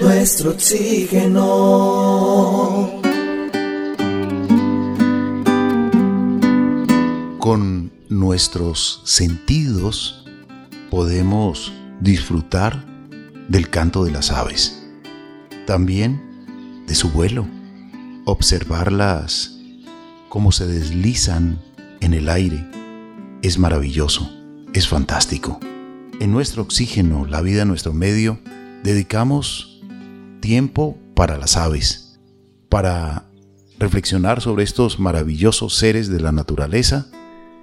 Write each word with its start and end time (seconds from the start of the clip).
nuestro 0.00 0.50
oxígeno. 0.50 1.42
Con 7.38 7.92
nuestros 8.08 9.02
sentidos 9.04 10.24
podemos 10.90 11.72
disfrutar 12.00 12.84
del 13.48 13.70
canto 13.70 14.04
de 14.04 14.10
las 14.10 14.30
aves, 14.30 14.82
también 15.66 16.84
de 16.86 16.94
su 16.94 17.10
vuelo, 17.10 17.46
observarlas 18.24 19.58
cómo 20.28 20.52
se 20.52 20.66
deslizan 20.66 21.62
en 22.00 22.14
el 22.14 22.28
aire. 22.28 22.68
Es 23.42 23.58
maravilloso, 23.58 24.30
es 24.74 24.88
fantástico. 24.88 25.60
En 26.20 26.32
nuestro 26.32 26.62
oxígeno, 26.62 27.26
la 27.26 27.42
vida 27.42 27.64
nuestro 27.64 27.92
medio, 27.92 28.38
dedicamos 28.82 29.75
tiempo 30.40 30.96
para 31.14 31.38
las 31.38 31.56
aves, 31.56 32.18
para 32.68 33.28
reflexionar 33.78 34.40
sobre 34.40 34.64
estos 34.64 34.98
maravillosos 34.98 35.74
seres 35.74 36.08
de 36.08 36.20
la 36.20 36.32
naturaleza 36.32 37.08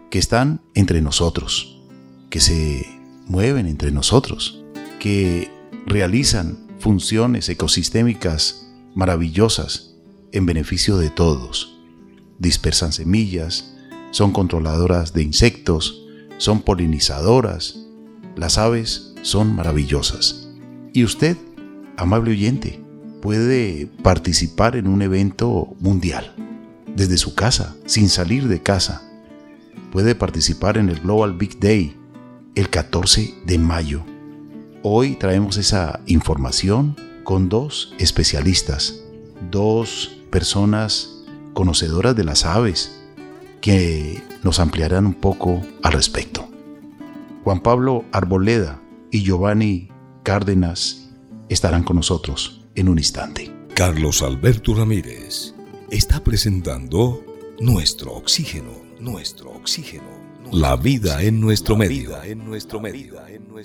que 0.10 0.20
están 0.20 0.62
entre 0.76 1.02
nosotros, 1.02 1.82
que 2.30 2.40
se 2.40 2.86
mueven 3.26 3.68
entre 3.68 3.92
nosotros, 3.92 4.64
que 5.00 5.52
realizan 5.86 6.68
funciones 6.80 7.50
ecosistémicas 7.50 8.68
maravillosas 8.96 9.96
en 10.32 10.46
beneficio 10.46 10.98
de 10.98 11.10
todos. 11.10 11.80
Dispersan 12.40 12.92
semillas, 12.92 13.76
son 14.12 14.32
controladoras 14.32 15.14
de 15.14 15.24
insectos, 15.24 16.06
son 16.38 16.62
polinizadoras. 16.62 17.80
Las 18.36 18.58
aves 18.58 19.14
son 19.22 19.56
maravillosas. 19.56 20.50
Y 20.94 21.04
usted, 21.04 21.38
amable 21.98 22.32
oyente, 22.32 22.84
puede 23.22 23.88
participar 24.04 24.76
en 24.76 24.88
un 24.88 25.02
evento 25.02 25.76
mundial, 25.80 26.34
desde 26.96 27.18
su 27.18 27.36
casa, 27.36 27.76
sin 27.86 28.10
salir 28.10 28.48
de 28.48 28.62
casa. 28.62 29.02
Puede 29.92 30.16
participar 30.16 30.78
en 30.78 30.90
el 30.90 31.00
Global 31.00 31.34
Big 31.34 31.60
Day 31.60 31.96
el 32.56 32.70
14 32.70 33.34
de 33.46 33.58
mayo. 33.58 34.04
Hoy 34.82 35.16
traemos 35.16 35.58
esa 35.58 36.02
información 36.08 36.96
con 37.24 37.48
dos 37.48 37.94
especialistas, 38.00 39.00
dos 39.52 40.18
personas 40.30 41.24
conocedoras 41.54 42.16
de 42.16 42.24
las 42.24 42.46
aves 42.46 43.00
que 43.62 44.22
nos 44.44 44.60
ampliarán 44.60 45.06
un 45.06 45.14
poco 45.14 45.62
al 45.84 45.94
respecto. 45.94 46.50
Juan 47.44 47.62
Pablo 47.62 48.04
Arboleda 48.12 48.82
y 49.12 49.24
Giovanni 49.24 49.90
Cárdenas 50.24 51.03
estarán 51.54 51.84
con 51.84 51.96
nosotros 51.96 52.62
en 52.76 52.90
un 52.90 52.98
instante. 52.98 53.52
Carlos 53.76 54.22
Alberto 54.22 54.74
Ramírez 54.74 55.54
está 55.90 56.24
presentando 56.24 57.24
Nuestro 57.60 58.14
Oxígeno, 58.14 58.72
Nuestro 59.00 59.52
Oxígeno. 59.52 60.24
La 60.52 60.76
vida 60.76 61.22
en 61.24 61.40
nuestro 61.40 61.76
medio. 61.78 62.18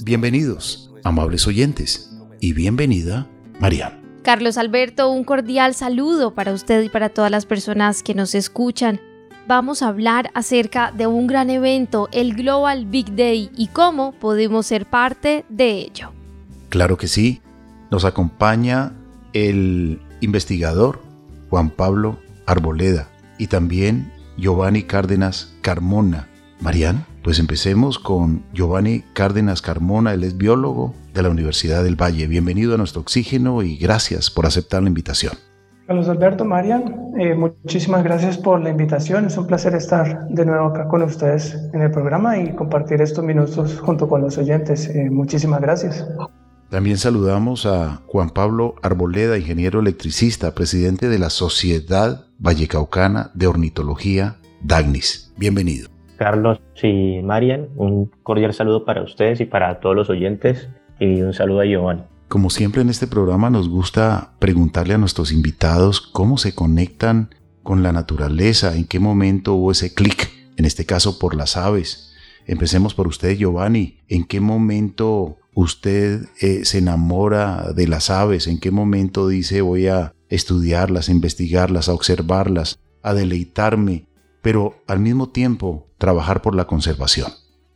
Bienvenidos, 0.02 0.90
amables 1.04 1.46
oyentes, 1.46 2.10
y 2.40 2.52
bienvenida, 2.52 3.26
Marian. 3.58 4.20
Carlos 4.22 4.58
Alberto, 4.58 5.10
un 5.10 5.24
cordial 5.24 5.74
saludo 5.74 6.34
para 6.34 6.52
usted 6.52 6.82
y 6.82 6.88
para 6.88 7.08
todas 7.08 7.30
las 7.30 7.46
personas 7.46 8.02
que 8.02 8.14
nos 8.14 8.34
escuchan. 8.34 9.00
Vamos 9.46 9.82
a 9.82 9.88
hablar 9.88 10.30
acerca 10.34 10.92
de 10.92 11.06
un 11.06 11.26
gran 11.26 11.48
evento, 11.48 12.08
el 12.12 12.34
Global 12.34 12.84
Big 12.86 13.14
Day, 13.16 13.50
y 13.56 13.68
cómo 13.68 14.12
podemos 14.12 14.66
ser 14.66 14.84
parte 14.86 15.44
de 15.48 15.70
ello. 15.70 16.12
Claro 16.68 16.98
que 16.98 17.08
sí, 17.08 17.40
nos 17.90 18.04
acompaña 18.04 18.92
el 19.32 20.00
investigador 20.20 21.00
Juan 21.50 21.70
Pablo 21.70 22.18
Arboleda 22.46 23.08
y 23.38 23.46
también 23.46 24.12
Giovanni 24.36 24.82
Cárdenas 24.82 25.54
Carmona. 25.62 26.28
Marian, 26.60 27.04
pues 27.22 27.38
empecemos 27.38 27.98
con 27.98 28.42
Giovanni 28.52 29.04
Cárdenas 29.12 29.62
Carmona, 29.62 30.12
él 30.12 30.24
es 30.24 30.36
biólogo 30.36 30.94
de 31.14 31.22
la 31.22 31.30
Universidad 31.30 31.84
del 31.84 32.00
Valle. 32.00 32.26
Bienvenido 32.26 32.74
a 32.74 32.78
nuestro 32.78 33.00
oxígeno 33.00 33.62
y 33.62 33.76
gracias 33.76 34.30
por 34.30 34.46
aceptar 34.46 34.82
la 34.82 34.88
invitación. 34.88 35.34
Carlos 35.86 36.08
Alberto, 36.08 36.44
Marian, 36.44 37.12
eh, 37.18 37.34
muchísimas 37.34 38.04
gracias 38.04 38.36
por 38.36 38.60
la 38.60 38.70
invitación. 38.70 39.24
Es 39.24 39.38
un 39.38 39.46
placer 39.46 39.74
estar 39.74 40.28
de 40.28 40.44
nuevo 40.44 40.66
acá 40.66 40.86
con 40.86 41.02
ustedes 41.02 41.56
en 41.72 41.80
el 41.80 41.90
programa 41.90 42.38
y 42.38 42.54
compartir 42.54 43.00
estos 43.00 43.24
minutos 43.24 43.80
junto 43.80 44.06
con 44.06 44.20
los 44.20 44.36
oyentes. 44.36 44.86
Eh, 44.88 45.08
muchísimas 45.10 45.62
gracias. 45.62 46.06
También 46.70 46.98
saludamos 46.98 47.64
a 47.64 48.02
Juan 48.06 48.28
Pablo 48.28 48.74
Arboleda, 48.82 49.38
ingeniero 49.38 49.80
electricista, 49.80 50.54
presidente 50.54 51.08
de 51.08 51.18
la 51.18 51.30
Sociedad 51.30 52.26
Vallecaucana 52.38 53.30
de 53.32 53.46
Ornitología, 53.46 54.36
DAGNIS. 54.60 55.32
Bienvenido. 55.38 55.88
Carlos 56.18 56.60
y 56.82 57.22
Marian, 57.22 57.68
un 57.76 58.10
cordial 58.22 58.52
saludo 58.52 58.84
para 58.84 59.02
ustedes 59.02 59.40
y 59.40 59.46
para 59.46 59.80
todos 59.80 59.96
los 59.96 60.10
oyentes 60.10 60.68
y 61.00 61.22
un 61.22 61.32
saludo 61.32 61.60
a 61.60 61.64
Giovanni. 61.64 62.02
Como 62.28 62.50
siempre 62.50 62.82
en 62.82 62.90
este 62.90 63.06
programa 63.06 63.48
nos 63.48 63.70
gusta 63.70 64.34
preguntarle 64.38 64.92
a 64.92 64.98
nuestros 64.98 65.32
invitados 65.32 66.02
cómo 66.02 66.36
se 66.36 66.54
conectan 66.54 67.30
con 67.62 67.82
la 67.82 67.92
naturaleza, 67.92 68.76
en 68.76 68.84
qué 68.84 69.00
momento 69.00 69.54
hubo 69.54 69.72
ese 69.72 69.94
clic, 69.94 70.30
en 70.58 70.66
este 70.66 70.84
caso 70.84 71.18
por 71.18 71.34
las 71.34 71.56
aves. 71.56 72.14
Empecemos 72.46 72.92
por 72.92 73.06
usted, 73.06 73.36
Giovanni. 73.38 74.00
¿En 74.06 74.24
qué 74.24 74.40
momento 74.40 75.37
usted 75.54 76.22
eh, 76.40 76.64
se 76.64 76.78
enamora 76.78 77.72
de 77.74 77.88
las 77.88 78.10
aves? 78.10 78.46
¿En 78.46 78.58
qué 78.58 78.70
momento 78.70 79.28
dice 79.28 79.60
voy 79.60 79.88
a 79.88 80.12
estudiarlas, 80.28 81.08
investigarlas, 81.08 81.88
a 81.88 81.94
observarlas, 81.94 82.78
a 83.02 83.14
deleitarme, 83.14 84.06
pero 84.42 84.76
al 84.86 85.00
mismo 85.00 85.30
tiempo 85.30 85.86
trabajar 85.98 86.42
por 86.42 86.54
la 86.54 86.66
conservación? 86.66 87.30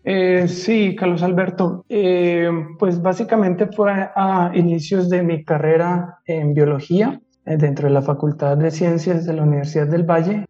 Eh, 0.04 0.48
sí, 0.48 0.96
Carlos 0.96 1.22
Alberto. 1.22 1.84
Eh, 1.88 2.50
pues 2.78 3.00
básicamente 3.00 3.68
fue 3.68 3.92
a 3.92 4.50
inicios 4.54 5.08
de 5.08 5.22
mi 5.22 5.44
carrera 5.44 6.18
en 6.26 6.54
biología 6.54 7.20
dentro 7.44 7.88
de 7.88 7.94
la 7.94 8.02
Facultad 8.02 8.56
de 8.56 8.70
Ciencias 8.70 9.26
de 9.26 9.32
la 9.34 9.42
Universidad 9.42 9.86
del 9.88 10.04
Valle. 10.04 10.44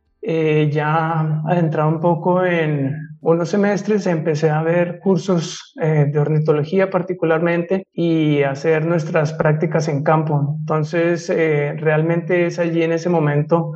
ya 0.71 1.43
adentrado 1.47 1.89
un 1.89 2.01
poco 2.01 2.45
en 2.45 3.12
unos 3.23 3.51
semestres 3.51 4.07
empecé 4.09 4.51
a 4.51 4.63
ver 4.63 4.99
cursos 4.99 5.75
eh, 5.81 6.07
de 6.13 6.19
ornitología 6.19 6.91
particularmente 6.91 7.87
y 7.93 8.43
hacer 8.43 8.85
nuestras 8.85 9.33
prácticas 9.33 9.87
en 9.87 10.03
campo. 10.03 10.57
Entonces, 10.59 11.31
eh, 11.31 11.75
realmente 11.79 12.47
es 12.47 12.59
allí 12.59 12.83
en 12.83 12.91
ese 12.91 13.09
momento 13.09 13.75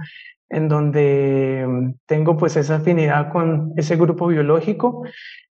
en 0.49 0.69
donde 0.69 1.65
mm, 1.65 1.95
tengo 2.07 2.37
pues 2.37 2.57
esa 2.57 2.77
afinidad 2.77 3.31
con 3.31 3.73
ese 3.77 3.95
grupo 3.95 4.27
biológico 4.27 5.05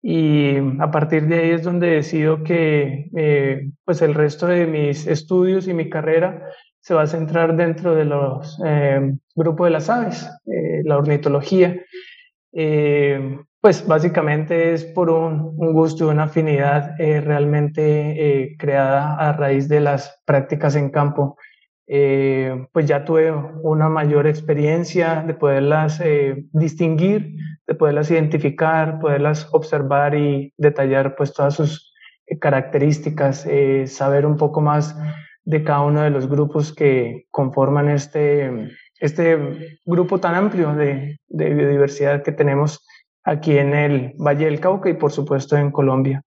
y 0.02 0.58
a 0.80 0.92
partir 0.92 1.28
de 1.28 1.40
ahí 1.40 1.50
es 1.52 1.64
donde 1.64 1.88
decido 1.88 2.44
que 2.44 3.10
eh, 3.16 3.70
pues 3.86 4.02
el 4.02 4.16
resto 4.16 4.48
de 4.48 4.68
mis 4.68 5.08
estudios 5.08 5.66
y 5.70 5.74
mi 5.74 5.90
carrera 5.90 6.44
se 6.82 6.94
va 6.94 7.04
a 7.04 7.08
centrar 7.08 7.56
dentro 7.56 7.96
de 7.96 8.06
los 8.06 8.58
grupos 9.36 9.68
de 9.68 9.72
las 9.72 9.90
aves, 9.90 10.30
la 10.86 10.98
ornitología. 10.98 11.76
Pues 13.68 13.86
básicamente 13.86 14.72
es 14.72 14.86
por 14.86 15.10
un, 15.10 15.58
gusto 15.58 16.06
y 16.06 16.08
una 16.08 16.24
afinidad 16.24 16.96
eh, 17.02 17.20
realmente 17.20 17.82
eh, 18.44 18.56
creada 18.58 19.16
a 19.16 19.34
raíz 19.34 19.68
de 19.68 19.82
las 19.82 20.22
prácticas 20.24 20.78
en 20.78 20.90
campo. 20.90 21.36
Eh, 21.86 22.66
pues 22.72 22.86
ya 22.86 23.04
tuve 23.04 23.30
una 23.34 23.90
mayor 23.90 24.26
experiencia 24.26 25.22
de 25.28 25.34
poderlas 25.34 26.02
distinguir, 26.54 27.36
de 27.68 27.76
poderlas 27.76 28.10
identificar, 28.10 29.02
poderlas 29.02 29.50
observar 29.52 30.16
y 30.16 30.54
detallar 30.56 31.18
pues 31.18 31.34
todas 31.34 31.56
sus 31.56 31.94
características, 32.40 33.46
saber 33.88 34.26
un 34.26 34.38
poco 34.38 34.62
más 34.62 34.98
de 35.44 35.62
cada 35.66 35.82
uno 35.82 36.04
de 36.04 36.10
los 36.10 36.30
grupos 36.30 36.74
que 36.74 37.26
conforman 37.32 37.90
este, 37.90 38.70
este 39.02 39.78
grupo 39.86 40.22
tan 40.22 40.36
amplio 40.36 40.74
de, 40.74 41.20
de 41.28 41.54
biodiversidad 41.54 42.24
que 42.24 42.32
tenemos 42.32 42.88
aquí 43.28 43.58
en 43.58 43.74
el 43.74 44.14
Valle 44.18 44.46
del 44.46 44.62
Cauca 44.62 44.90
y 44.90 44.94
por 44.94 45.12
supuesto 45.12 45.58
en 45.58 45.70
Colombia. 45.70 46.24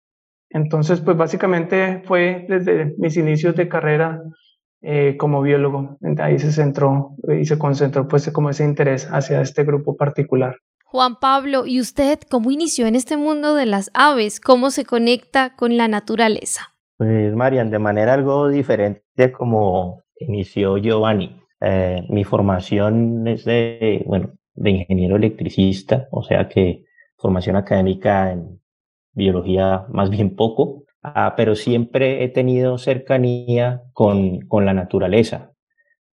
Entonces, 0.50 1.00
pues 1.00 1.16
básicamente 1.16 2.02
fue 2.04 2.44
desde 2.48 2.94
mis 2.98 3.16
inicios 3.16 3.56
de 3.56 3.68
carrera 3.68 4.20
eh, 4.82 5.16
como 5.16 5.40
biólogo. 5.40 5.96
Ahí 6.18 6.38
se 6.38 6.52
centró 6.52 7.16
y 7.40 7.46
se 7.46 7.58
concentró 7.58 8.06
pues 8.06 8.30
como 8.30 8.50
ese 8.50 8.64
interés 8.64 9.08
hacia 9.10 9.40
este 9.40 9.64
grupo 9.64 9.96
particular. 9.96 10.56
Juan 10.84 11.16
Pablo, 11.20 11.66
¿y 11.66 11.80
usted 11.80 12.18
cómo 12.28 12.50
inició 12.50 12.86
en 12.86 12.96
este 12.96 13.16
mundo 13.16 13.54
de 13.54 13.64
las 13.64 13.90
aves? 13.94 14.40
¿Cómo 14.40 14.70
se 14.70 14.84
conecta 14.84 15.54
con 15.56 15.76
la 15.76 15.88
naturaleza? 15.88 16.74
Pues 16.98 17.34
Marian, 17.34 17.70
de 17.70 17.78
manera 17.78 18.12
algo 18.12 18.48
diferente 18.48 19.32
como 19.32 20.02
inició 20.18 20.76
Giovanni. 20.76 21.40
Eh, 21.62 22.02
mi 22.10 22.24
formación 22.24 23.26
es 23.26 23.44
de, 23.44 24.02
bueno, 24.06 24.32
de 24.54 24.70
ingeniero 24.70 25.16
electricista, 25.16 26.08
o 26.10 26.22
sea 26.22 26.48
que 26.48 26.84
formación 27.20 27.56
académica 27.56 28.32
en 28.32 28.60
biología 29.12 29.86
más 29.90 30.10
bien 30.10 30.34
poco. 30.36 30.84
ah, 31.02 31.34
pero 31.36 31.54
siempre 31.54 32.24
he 32.24 32.28
tenido 32.28 32.78
cercanía 32.78 33.82
con, 33.92 34.40
con 34.48 34.66
la 34.66 34.74
naturaleza, 34.74 35.52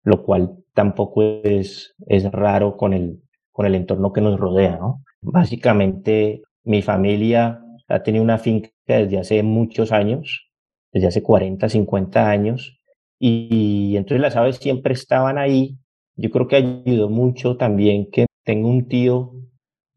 lo 0.02 0.22
cual 0.22 0.58
tampoco 0.74 1.22
es, 1.22 1.94
es 2.06 2.30
raro 2.30 2.76
con 2.76 2.92
el, 2.92 3.22
con 3.52 3.66
el 3.66 3.74
entorno 3.74 4.12
que 4.12 4.20
nos 4.20 4.38
rodea. 4.38 4.78
Básicamente, 5.22 6.42
mi 6.64 6.82
familia 6.82 7.60
ha 7.88 8.02
tenido 8.02 8.24
una 8.24 8.38
finca 8.38 8.70
desde 8.86 9.18
hace 9.18 9.42
muchos 9.42 9.92
años, 9.92 10.50
desde 10.92 11.08
hace 11.08 11.22
40, 11.22 11.68
50 11.68 12.28
años, 12.28 12.78
y, 13.18 13.96
entonces 13.96 14.20
las 14.20 14.36
aves 14.36 14.56
siempre 14.56 14.92
estaban 14.92 15.38
ahí. 15.38 15.78
Yo 16.16 16.30
creo 16.30 16.46
que 16.46 16.56
ayudó 16.56 17.08
mucho 17.08 17.56
también 17.56 18.10
que 18.10 18.26
tengo 18.44 18.68
un 18.68 18.86
tío 18.86 19.32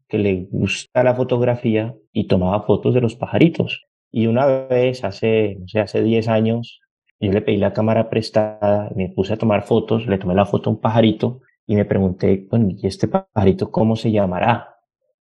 que 0.08 0.18
le 0.18 0.48
gusta 0.50 1.04
la 1.04 1.14
fotografía 1.14 1.94
y 2.12 2.26
tomaba 2.26 2.62
fotos 2.62 2.94
de 2.94 3.00
los 3.00 3.14
pajaritos. 3.14 3.86
Y 4.10 4.26
una 4.26 4.46
vez, 4.46 5.04
hace, 5.04 5.56
no 5.60 5.68
sé, 5.68 5.80
hace 5.80 6.02
10 6.02 6.28
años, 6.28 6.80
yo 7.20 7.32
le 7.32 7.42
pedí 7.42 7.56
la 7.56 7.72
cámara 7.72 8.08
prestada, 8.08 8.90
me 8.94 9.08
puse 9.10 9.34
a 9.34 9.36
tomar 9.36 9.64
fotos, 9.64 10.06
le 10.06 10.18
tomé 10.18 10.34
la 10.34 10.46
foto 10.46 10.70
a 10.70 10.72
un 10.72 10.80
pajarito 10.80 11.40
y 11.66 11.76
me 11.76 11.84
pregunté, 11.84 12.46
bueno, 12.50 12.68
¿y 12.70 12.86
este 12.86 13.08
pajarito 13.08 13.70
cómo 13.70 13.96
se 13.96 14.10
llamará? 14.10 14.76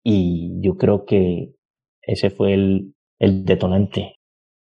Y 0.02 0.60
yo 0.60 0.76
creo 0.76 1.04
que 1.04 1.54
ese 2.00 2.30
fue 2.30 2.54
el, 2.54 2.94
el 3.18 3.44
detonante. 3.44 4.16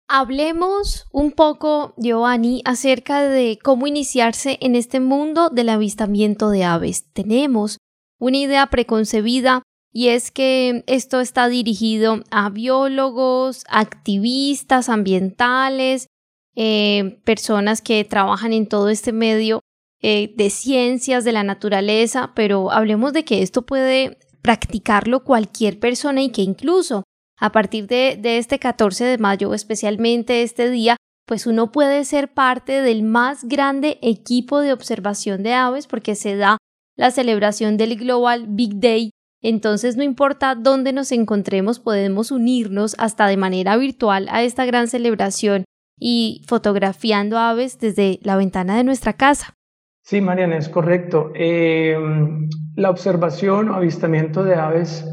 Hablemos 0.06 1.06
un 1.12 1.30
poco, 1.30 1.94
Giovanni, 1.96 2.62
acerca 2.64 3.22
de 3.22 3.58
cómo 3.62 3.86
iniciarse 3.86 4.58
en 4.60 4.74
este 4.74 4.98
mundo 4.98 5.50
del 5.50 5.68
avistamiento 5.68 6.50
de 6.50 6.64
aves. 6.64 7.10
Tenemos 7.12 7.78
una 8.18 8.36
idea 8.36 8.66
preconcebida 8.66 9.62
y 9.92 10.08
es 10.08 10.30
que 10.30 10.84
esto 10.86 11.20
está 11.20 11.48
dirigido 11.48 12.20
a 12.30 12.50
biólogos, 12.50 13.64
activistas 13.68 14.88
ambientales, 14.88 16.06
eh, 16.54 17.20
personas 17.24 17.82
que 17.82 18.04
trabajan 18.04 18.52
en 18.52 18.66
todo 18.66 18.88
este 18.88 19.12
medio 19.12 19.60
eh, 20.02 20.32
de 20.36 20.50
ciencias 20.50 21.24
de 21.24 21.32
la 21.32 21.42
naturaleza, 21.42 22.32
pero 22.34 22.70
hablemos 22.70 23.12
de 23.12 23.24
que 23.24 23.42
esto 23.42 23.66
puede 23.66 24.18
practicarlo 24.42 25.24
cualquier 25.24 25.78
persona 25.78 26.22
y 26.22 26.30
que 26.30 26.42
incluso 26.42 27.04
a 27.38 27.52
partir 27.52 27.86
de, 27.86 28.18
de 28.20 28.38
este 28.38 28.58
14 28.58 29.04
de 29.04 29.18
mayo, 29.18 29.54
especialmente 29.54 30.42
este 30.42 30.70
día, 30.70 30.96
pues 31.26 31.46
uno 31.46 31.70
puede 31.70 32.04
ser 32.04 32.32
parte 32.32 32.82
del 32.82 33.02
más 33.02 33.44
grande 33.44 33.98
equipo 34.02 34.60
de 34.60 34.72
observación 34.72 35.42
de 35.42 35.54
aves 35.54 35.86
porque 35.86 36.14
se 36.14 36.36
da 36.36 36.58
la 36.96 37.10
celebración 37.10 37.76
del 37.76 37.96
Global 37.96 38.46
Big 38.48 38.80
Day. 38.80 39.10
Entonces 39.42 39.96
no 39.96 40.02
importa 40.02 40.54
dónde 40.54 40.92
nos 40.92 41.12
encontremos, 41.12 41.80
podemos 41.80 42.30
unirnos 42.30 42.94
hasta 42.98 43.26
de 43.26 43.36
manera 43.36 43.76
virtual 43.76 44.28
a 44.30 44.42
esta 44.42 44.64
gran 44.66 44.88
celebración 44.88 45.64
y 45.98 46.42
fotografiando 46.46 47.38
aves 47.38 47.78
desde 47.78 48.18
la 48.22 48.36
ventana 48.36 48.76
de 48.76 48.84
nuestra 48.84 49.14
casa. 49.14 49.54
Sí, 50.02 50.20
Mariana, 50.20 50.56
es 50.56 50.68
correcto. 50.68 51.30
Eh, 51.34 51.96
la 52.74 52.90
observación 52.90 53.68
o 53.68 53.74
avistamiento 53.74 54.42
de 54.42 54.54
aves 54.54 55.04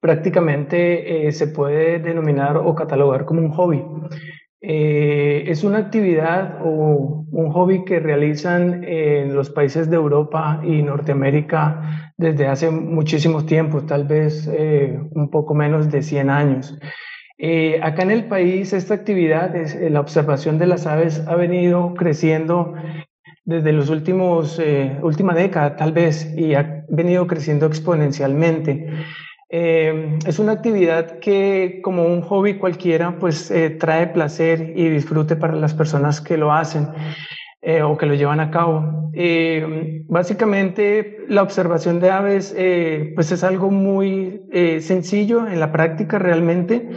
prácticamente 0.00 1.28
eh, 1.28 1.32
se 1.32 1.48
puede 1.48 1.98
denominar 1.98 2.56
o 2.56 2.74
catalogar 2.74 3.24
como 3.24 3.40
un 3.40 3.50
hobby. 3.50 3.84
Eh, 4.60 5.44
es 5.46 5.62
una 5.62 5.78
actividad 5.78 6.58
o 6.64 7.26
un 7.30 7.50
hobby 7.52 7.84
que 7.84 8.00
realizan 8.00 8.82
en 8.84 9.34
los 9.34 9.50
países 9.50 9.88
de 9.88 9.96
Europa 9.96 10.60
y 10.64 10.82
Norteamérica 10.82 12.12
desde 12.16 12.48
hace 12.48 12.70
muchísimos 12.70 13.46
tiempos, 13.46 13.86
tal 13.86 14.04
vez 14.04 14.48
un 15.12 15.30
poco 15.30 15.54
menos 15.54 15.90
de 15.90 16.02
100 16.02 16.30
años. 16.30 16.76
acá 17.82 18.02
en 18.02 18.10
el 18.10 18.24
país 18.24 18.72
esta 18.72 18.94
actividad, 18.94 19.54
es, 19.54 19.78
la 19.80 20.00
observación 20.00 20.58
de 20.58 20.66
las 20.66 20.86
aves, 20.86 21.22
ha 21.28 21.36
venido 21.36 21.94
creciendo 21.94 22.74
desde 23.48 23.72
los 23.72 23.88
últimos, 23.88 24.60
eh, 24.62 24.98
última 25.02 25.32
década 25.32 25.74
tal 25.74 25.92
vez, 25.92 26.30
y 26.36 26.52
ha 26.52 26.84
venido 26.90 27.26
creciendo 27.26 27.64
exponencialmente. 27.64 28.90
Eh, 29.50 30.18
es 30.26 30.38
una 30.38 30.52
actividad 30.52 31.18
que 31.20 31.80
como 31.82 32.04
un 32.04 32.20
hobby 32.22 32.58
cualquiera, 32.58 33.18
pues 33.18 33.50
eh, 33.50 33.70
trae 33.70 34.08
placer 34.08 34.74
y 34.76 34.88
disfrute 34.88 35.36
para 35.36 35.54
las 35.54 35.74
personas 35.74 36.20
que 36.20 36.36
lo 36.36 36.52
hacen 36.52 36.88
o 37.82 37.98
que 37.98 38.06
lo 38.06 38.14
llevan 38.14 38.38
a 38.40 38.50
cabo. 38.50 39.10
básicamente 40.08 41.18
la 41.28 41.42
observación 41.42 41.98
de 41.98 42.10
aves 42.10 42.54
pues 43.14 43.32
es 43.32 43.42
algo 43.42 43.70
muy 43.70 44.40
sencillo 44.80 45.46
en 45.46 45.58
la 45.58 45.72
práctica 45.72 46.18
realmente. 46.18 46.88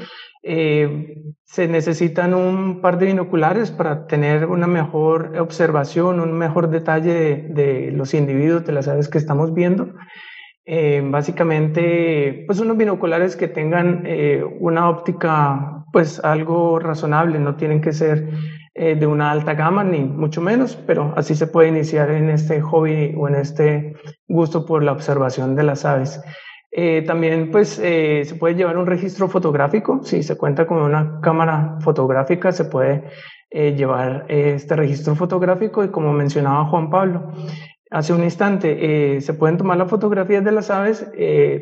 Eh, 0.44 1.18
se 1.44 1.68
necesitan 1.68 2.34
un 2.34 2.82
par 2.82 2.98
de 2.98 3.08
binoculares 3.08 3.72
para 3.72 4.08
tener 4.08 4.48
una 4.48 4.68
mejor 4.68 5.38
observación, 5.38 6.20
un 6.20 6.34
mejor 6.34 6.70
detalle 6.70 7.46
de, 7.50 7.92
los 7.92 8.14
individuos, 8.14 8.66
de 8.66 8.72
las 8.72 8.88
aves 8.88 9.10
que 9.10 9.18
estamos 9.18 9.54
viendo. 9.54 9.94
Eh, 10.66 11.02
básicamente, 11.04 12.44
pues 12.46 12.60
unos 12.60 12.78
binoculares 12.78 13.36
que 13.36 13.48
tengan 13.48 14.04
eh, 14.06 14.44
una 14.60 14.90
óptica, 14.90 15.86
pues 15.92 16.20
algo 16.24 16.80
razonable, 16.80 17.40
no 17.40 17.56
tienen 17.56 17.82
que 17.82 17.94
ser 17.94 18.30
de 18.74 19.06
una 19.06 19.32
alta 19.32 19.54
gama 19.54 19.84
ni 19.84 20.00
mucho 20.00 20.40
menos, 20.40 20.78
pero 20.88 21.14
así 21.18 21.36
se 21.36 21.46
puede 21.46 21.68
iniciar 21.68 22.10
en 22.10 22.30
este 22.30 22.62
hobby 22.62 23.14
o 23.18 23.28
en 23.28 23.36
este 23.36 23.94
gusto 24.30 24.66
por 24.66 24.82
la 24.82 24.94
observación 24.94 25.58
de 25.58 25.64
las 25.64 25.84
aves. 25.84 26.22
Eh, 26.74 27.04
también 27.06 27.52
pues 27.52 27.80
eh, 27.80 28.24
se 28.26 28.36
puede 28.36 28.56
llevar 28.56 28.78
un 28.78 28.88
registro 28.88 29.28
fotográfico, 29.28 30.00
si 30.04 30.24
se 30.24 30.38
cuenta 30.38 30.66
con 30.66 30.78
una 30.78 31.20
cámara 31.22 31.78
fotográfica 31.82 32.54
se 32.54 32.64
puede 32.64 33.04
eh, 33.50 33.76
llevar 33.76 34.26
este 34.30 34.76
registro 34.78 35.16
fotográfico. 35.16 35.84
Y 35.84 35.90
como 35.90 36.14
mencionaba 36.14 36.66
Juan 36.66 36.90
Pablo 36.90 37.34
hace 37.92 38.14
un 38.14 38.24
instante, 38.24 39.22
se 39.22 39.34
pueden 39.34 39.58
tomar 39.58 39.78
las 39.78 39.90
fotografías 39.90 40.44
de 40.44 40.52
las 40.52 40.72
aves, 40.72 41.06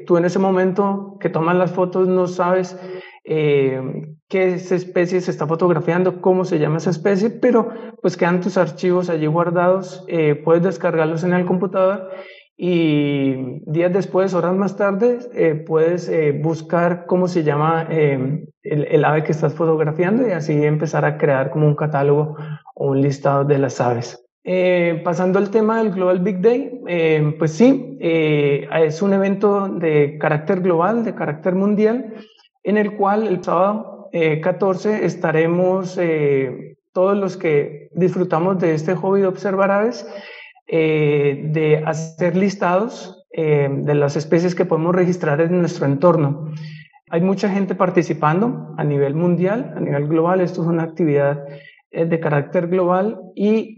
tú 0.05 0.17
en 0.17 0.25
ese 0.25 0.39
momento 0.39 1.17
que 1.19 1.29
tomas 1.29 1.55
las 1.55 1.71
fotos 1.71 2.07
no 2.07 2.27
sabes 2.27 2.79
qué 3.25 4.13
especie 4.53 5.21
se 5.21 5.31
está 5.31 5.47
fotografiando, 5.47 6.21
cómo 6.21 6.45
se 6.45 6.59
llama 6.59 6.77
esa 6.77 6.91
especie, 6.91 7.29
pero 7.29 7.69
pues 8.01 8.15
quedan 8.15 8.41
tus 8.41 8.57
archivos 8.57 9.09
allí 9.09 9.25
guardados, 9.25 10.05
puedes 10.45 10.63
descargarlos 10.63 11.23
en 11.23 11.33
el 11.33 11.45
computador 11.45 12.09
y 12.61 13.61
días 13.71 13.93
después, 13.93 14.33
horas 14.33 14.53
más 14.53 14.75
tarde, 14.75 15.19
eh, 15.33 15.55
puedes 15.55 16.09
eh, 16.09 16.33
buscar 16.33 17.05
cómo 17.05 17.29
se 17.29 17.41
llama 17.45 17.87
em, 17.89 18.47
el, 18.63 19.05
ave 19.05 19.23
que 19.23 19.31
estás 19.31 19.53
fotografiando 19.53 20.27
y 20.27 20.31
así 20.31 20.51
empezar 20.65 21.05
a 21.05 21.17
crear 21.17 21.51
como 21.51 21.67
un 21.67 21.75
catálogo 21.77 22.35
o 22.75 22.89
un 22.89 23.01
listado 23.01 23.45
de 23.45 23.59
las 23.59 23.79
aves. 23.79 24.28
Eh, 24.51 25.01
pasando 25.03 25.37
al 25.37 25.51
tema 25.51 25.77
del 25.77 25.91
Global 25.91 26.19
Big 26.19 26.39
Day, 26.39 26.81
em, 26.87 27.37
pues 27.37 27.51
sí, 27.51 27.97
es 28.01 29.01
un 29.03 29.13
evento 29.13 29.69
de 29.69 30.17
carácter 30.17 30.61
global, 30.61 31.03
de 31.03 31.13
carácter 31.13 31.53
mundial, 31.53 32.15
en 32.63 32.77
el 32.77 32.95
cual 32.95 33.27
el 33.27 33.43
sábado 33.43 34.09
14 34.41 35.05
estaremos 35.05 35.99
todos 36.93 37.15
los 37.15 37.37
que 37.37 37.89
disfrutamos 37.93 38.57
de 38.59 38.73
este 38.73 38.95
hobby 38.95 39.21
de 39.21 39.27
observar 39.27 39.69
aves 39.69 40.07
eh, 40.71 41.45
de 41.45 41.77
hacer 41.77 42.35
listados 42.35 43.25
eh, 43.31 43.67
de 43.71 43.95
las 43.95 44.15
especies 44.15 44.53
que 44.53 44.65
podemos 44.65 44.93
registrar 44.93 45.41
en 45.41 45.59
nuestro 45.59 45.87
entorno. 45.87 46.51
Hay 47.09 47.21
mucha 47.21 47.49
gente 47.49 47.73
participando 47.73 48.75
a 48.77 48.83
nivel 48.83 49.15
mundial, 49.15 49.73
a 49.75 49.79
nivel 49.79 50.07
global. 50.07 50.41
Esto 50.41 50.61
es 50.61 50.67
una 50.67 50.83
actividad 50.83 51.43
eh, 51.47 51.59
de 51.91 52.19
carácter 52.19 52.67
global 52.67 53.19
y 53.35 53.77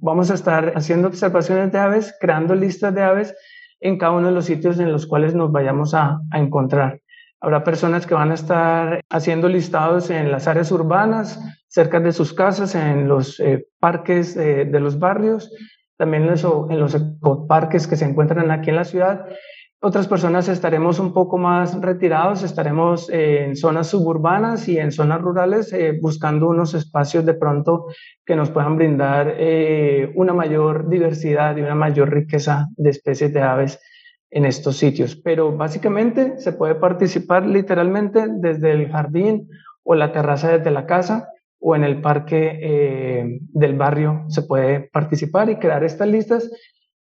vamos 0.00 0.30
a 0.30 0.34
estar 0.34 0.72
haciendo 0.76 1.08
observaciones 1.08 1.72
de 1.72 1.78
aves, 1.78 2.14
creando 2.20 2.54
listas 2.54 2.94
de 2.94 3.02
aves 3.02 3.34
en 3.80 3.98
cada 3.98 4.12
uno 4.12 4.28
de 4.28 4.34
los 4.34 4.44
sitios 4.44 4.78
en 4.78 4.92
los 4.92 5.06
cuales 5.06 5.34
nos 5.34 5.50
vayamos 5.50 5.94
a, 5.94 6.20
encontrar. 6.32 7.00
Habrá 7.40 7.64
personas 7.64 8.06
que 8.06 8.14
van 8.14 8.30
a 8.30 8.34
estar 8.34 9.00
haciendo 9.10 9.48
listados 9.48 10.10
en 10.10 10.30
las 10.30 10.48
áreas 10.48 10.70
urbanas, 10.72 11.38
cerca 11.68 12.00
de 12.00 12.12
sus 12.12 12.32
casas, 12.32 12.74
en 12.74 13.08
los 13.08 13.42
parques 13.80 14.34
de 14.34 14.80
los 14.80 14.98
barrios, 14.98 15.50
también 15.96 16.24
en 16.24 16.30
los, 16.30 16.44
en 16.44 16.80
los 16.80 16.96
parques 17.48 17.86
que 17.86 17.96
se 17.96 18.04
encuentran 18.04 18.50
aquí 18.50 18.70
en 18.70 18.76
la 18.76 18.84
ciudad. 18.84 19.26
Otras 19.86 20.08
personas 20.08 20.48
estaremos 20.48 20.98
un 20.98 21.12
poco 21.12 21.36
más 21.36 21.78
retirados, 21.78 22.42
estaremos 22.42 23.10
en 23.10 23.54
zonas 23.54 23.88
suburbanas 23.88 24.66
y 24.66 24.78
en 24.78 24.90
zonas 24.90 25.20
rurales 25.20 25.74
eh, 25.74 25.98
buscando 26.00 26.48
unos 26.48 26.72
espacios 26.72 27.26
de 27.26 27.34
pronto 27.34 27.88
que 28.24 28.34
nos 28.34 28.48
puedan 28.48 28.78
brindar 28.78 29.34
eh, 29.36 30.10
una 30.14 30.32
mayor 30.32 30.88
diversidad 30.88 31.54
y 31.58 31.60
una 31.60 31.74
mayor 31.74 32.14
riqueza 32.14 32.68
de 32.78 32.88
especies 32.88 33.34
de 33.34 33.42
aves 33.42 33.78
en 34.30 34.46
estos 34.46 34.78
sitios. 34.78 35.16
Pero 35.16 35.54
básicamente 35.54 36.38
se 36.38 36.54
puede 36.54 36.76
participar 36.76 37.44
literalmente 37.44 38.24
desde 38.26 38.72
el 38.72 38.90
jardín 38.90 39.50
o 39.82 39.94
la 39.94 40.12
terraza 40.12 40.56
desde 40.56 40.70
la 40.70 40.86
casa 40.86 41.28
o 41.60 41.76
en 41.76 41.84
el 41.84 42.00
parque 42.00 42.58
eh, 42.62 43.38
del 43.52 43.76
barrio 43.76 44.24
se 44.28 44.44
puede 44.44 44.80
participar 44.80 45.50
y 45.50 45.56
crear 45.56 45.84
estas 45.84 46.08
listas 46.08 46.50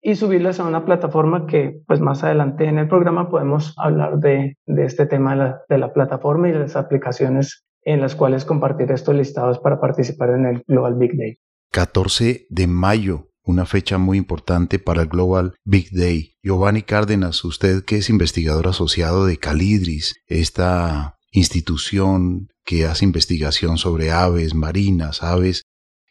y 0.04 0.16
subirlas 0.16 0.60
a 0.60 0.66
una 0.66 0.84
plataforma 0.84 1.48
que 1.48 1.82
pues 1.88 2.02
más 2.02 2.24
adelante 2.24 2.66
en 2.66 2.78
el 2.78 2.90
programa 2.90 3.30
podemos 3.30 3.74
hablar 3.78 4.20
de, 4.20 4.58
de 4.66 4.86
este 4.86 5.06
tema 5.06 5.32
de 5.32 5.38
la, 5.38 5.62
de 5.70 5.78
la, 5.78 5.94
plataforma 5.94 6.50
y 6.50 6.52
de 6.52 6.60
las 6.60 6.76
aplicaciones 6.76 7.64
en 7.84 8.02
las 8.02 8.14
cuales 8.14 8.44
compartir 8.44 8.92
estos 8.92 9.16
listados 9.16 9.60
para 9.60 9.80
participar 9.80 10.32
en 10.32 10.46
el 10.46 10.64
Global 10.68 10.96
Big 10.96 11.18
Day. 11.18 11.38
14 11.72 12.48
de 12.50 12.68
mayo, 12.68 13.30
una 13.44 13.66
fecha 13.66 13.98
muy 13.98 14.18
importante 14.18 14.78
para 14.78 15.04
el 15.04 15.08
Global 15.08 15.56
Big 15.64 15.90
Day. 15.92 16.34
Giovanni 16.44 16.82
Cárdenas, 16.82 17.44
usted 17.46 17.84
que 17.86 17.98
es 17.98 18.10
investigador 18.10 18.68
asociado 18.68 19.26
de 19.26 19.38
Calidris, 19.38 20.16
esta 20.28 21.16
institución 21.32 22.50
que 22.66 22.86
hace 22.86 23.06
investigación 23.06 23.78
sobre 23.78 24.12
aves 24.12 24.54
marinas, 24.54 25.24
aves 25.24 25.64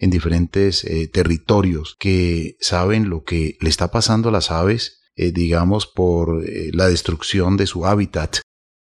en 0.02 0.10
diferentes 0.10 0.82
eh, 0.82 1.06
territorios, 1.06 1.94
que 1.96 2.56
saben 2.58 3.08
lo 3.08 3.22
que 3.22 3.56
le 3.60 3.70
está 3.70 3.92
pasando 3.92 4.30
a 4.30 4.32
las 4.32 4.50
aves, 4.50 5.00
eh, 5.14 5.30
digamos, 5.30 5.86
por 5.86 6.44
eh, 6.44 6.70
la 6.72 6.88
destrucción 6.88 7.56
de 7.56 7.68
su 7.68 7.86
hábitat, 7.86 8.38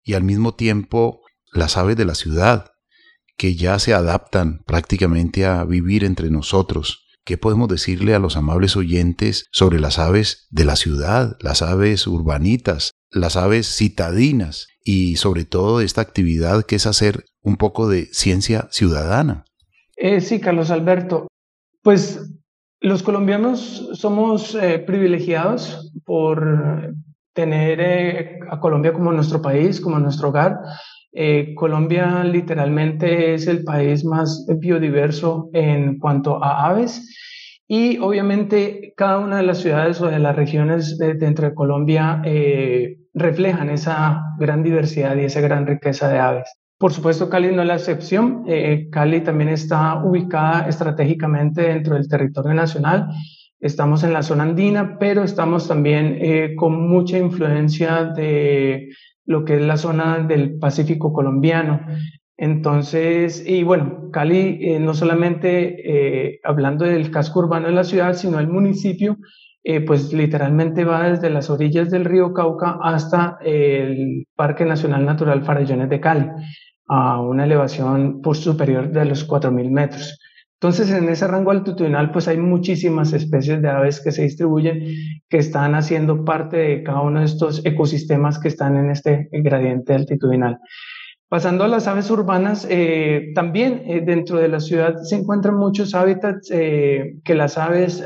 y 0.02 0.14
al 0.14 0.24
mismo 0.24 0.54
tiempo 0.54 1.20
las 1.52 1.76
aves 1.76 1.98
de 1.98 2.06
la 2.06 2.14
ciudad, 2.14 2.70
que 3.36 3.54
ya 3.54 3.78
se 3.78 3.92
adaptan 3.92 4.62
prácticamente 4.64 5.44
a 5.44 5.62
vivir 5.64 6.04
entre 6.04 6.30
nosotros. 6.30 7.04
¿Qué 7.22 7.36
podemos 7.36 7.68
decirle 7.68 8.14
a 8.14 8.18
los 8.18 8.38
amables 8.38 8.74
oyentes 8.74 9.44
sobre 9.52 9.80
las 9.80 9.98
aves 9.98 10.46
de 10.48 10.64
la 10.64 10.76
ciudad, 10.76 11.36
las 11.40 11.60
aves 11.60 12.06
urbanitas, 12.06 12.92
las 13.10 13.36
aves 13.36 13.76
citadinas 13.76 14.68
y 14.82 15.16
sobre 15.16 15.44
todo 15.44 15.82
esta 15.82 16.00
actividad 16.00 16.64
que 16.64 16.76
es 16.76 16.86
hacer 16.86 17.26
un 17.42 17.58
poco 17.58 17.90
de 17.90 18.06
ciencia 18.06 18.68
ciudadana? 18.70 19.44
Eh, 19.96 20.20
sí, 20.20 20.40
Carlos 20.40 20.70
Alberto. 20.70 21.28
Pues 21.82 22.32
los 22.80 23.02
colombianos 23.02 23.90
somos 23.94 24.54
eh, 24.54 24.78
privilegiados 24.80 25.92
por 26.04 26.94
tener 27.32 27.80
eh, 27.80 28.40
a 28.50 28.60
Colombia 28.60 28.92
como 28.92 29.12
nuestro 29.12 29.40
país, 29.40 29.80
como 29.80 29.98
nuestro 29.98 30.28
hogar. 30.28 30.58
Colombia 31.54 32.24
literalmente 32.24 33.34
es 33.34 33.46
el 33.46 33.62
país 33.62 34.04
más 34.04 34.44
biodiverso 34.58 35.48
en 35.52 36.00
cuanto 36.00 36.42
a 36.42 36.66
aves 36.66 37.08
y 37.68 37.98
obviamente 37.98 38.92
cada 38.96 39.20
una 39.20 39.36
de 39.36 39.44
las 39.44 39.58
ciudades 39.58 40.00
o 40.00 40.08
de 40.08 40.18
las 40.18 40.34
regiones 40.34 40.98
dentro 40.98 41.48
de 41.48 41.54
Colombia 41.54 42.20
reflejan 43.14 43.70
esa 43.70 44.24
gran 44.40 44.64
diversidad 44.64 45.14
y 45.14 45.26
esa 45.26 45.40
gran 45.40 45.68
riqueza 45.68 46.08
de 46.08 46.18
aves. 46.18 46.63
Por 46.84 46.92
supuesto, 46.92 47.30
Cali 47.30 47.50
no 47.50 47.62
es 47.62 47.68
la 47.68 47.76
excepción. 47.76 48.44
Eh, 48.46 48.90
Cali 48.90 49.22
también 49.22 49.48
está 49.48 50.04
ubicada 50.04 50.68
estratégicamente 50.68 51.62
dentro 51.62 51.94
del 51.94 52.06
territorio 52.06 52.52
nacional. 52.52 53.08
Estamos 53.58 54.04
en 54.04 54.12
la 54.12 54.22
zona 54.22 54.42
andina, 54.42 54.98
pero 54.98 55.22
estamos 55.22 55.66
también 55.66 56.54
con 56.56 56.86
mucha 56.86 57.16
influencia 57.16 58.04
de 58.04 58.90
lo 59.24 59.46
que 59.46 59.56
es 59.56 59.62
la 59.62 59.78
zona 59.78 60.18
del 60.18 60.58
Pacífico 60.58 61.10
colombiano. 61.10 61.80
Entonces, 62.36 63.42
y 63.46 63.62
bueno, 63.62 64.10
Cali 64.12 64.58
eh, 64.60 64.80
no 64.80 64.92
solamente 64.92 66.28
eh, 66.28 66.40
hablando 66.44 66.84
del 66.84 67.10
casco 67.10 67.38
urbano 67.40 67.68
de 67.68 67.72
la 67.72 67.84
ciudad, 67.84 68.12
sino 68.12 68.40
el 68.40 68.48
municipio, 68.48 69.16
eh, 69.62 69.80
pues 69.80 70.12
literalmente 70.12 70.84
va 70.84 71.08
desde 71.10 71.30
las 71.30 71.48
orillas 71.48 71.90
del 71.90 72.04
río 72.04 72.34
Cauca 72.34 72.78
hasta 72.82 73.38
el 73.42 74.26
Parque 74.34 74.64
Nacional 74.64 75.06
Natural 75.06 75.42
Farallones 75.42 75.88
de 75.88 76.00
Cali, 76.00 76.26
a 76.86 77.20
una 77.20 77.44
elevación 77.44 78.20
por 78.22 78.36
superior 78.36 78.90
de 78.90 79.04
los 79.04 79.26
4.000 79.28 79.70
metros. 79.70 80.18
Entonces, 80.60 80.90
en 80.90 81.08
ese 81.10 81.26
rango 81.26 81.50
altitudinal, 81.50 82.10
pues 82.10 82.26
hay 82.26 82.38
muchísimas 82.38 83.12
especies 83.12 83.60
de 83.60 83.68
aves 83.68 84.00
que 84.00 84.12
se 84.12 84.22
distribuyen, 84.22 84.82
que 85.28 85.36
están 85.36 85.74
haciendo 85.74 86.24
parte 86.24 86.56
de 86.56 86.82
cada 86.82 87.02
uno 87.02 87.20
de 87.20 87.26
estos 87.26 87.64
ecosistemas 87.66 88.38
que 88.38 88.48
están 88.48 88.76
en 88.76 88.90
este 88.90 89.28
gradiente 89.30 89.92
altitudinal. 89.92 90.58
Pasando 91.28 91.64
a 91.64 91.68
las 91.68 91.86
aves 91.88 92.10
urbanas, 92.10 92.66
eh, 92.70 93.32
también 93.34 93.82
eh, 93.86 94.02
dentro 94.02 94.38
de 94.38 94.48
la 94.48 94.60
ciudad 94.60 94.96
se 95.02 95.16
encuentran 95.16 95.56
muchos 95.56 95.94
hábitats 95.94 96.48
eh, 96.50 97.16
que 97.24 97.34
las 97.34 97.58
aves 97.58 98.02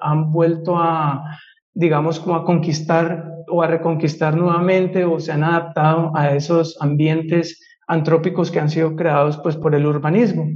han 0.00 0.32
vuelto 0.32 0.76
a, 0.76 1.38
digamos, 1.72 2.18
como 2.20 2.36
a 2.36 2.44
conquistar 2.44 3.24
o 3.48 3.62
a 3.62 3.68
reconquistar 3.68 4.36
nuevamente 4.36 5.04
o 5.04 5.20
se 5.20 5.32
han 5.32 5.44
adaptado 5.44 6.10
a 6.16 6.34
esos 6.34 6.76
ambientes 6.80 7.58
antrópicos 7.86 8.50
que 8.50 8.60
han 8.60 8.70
sido 8.70 8.96
creados 8.96 9.38
pues, 9.42 9.56
por 9.56 9.74
el 9.74 9.86
urbanismo. 9.86 10.46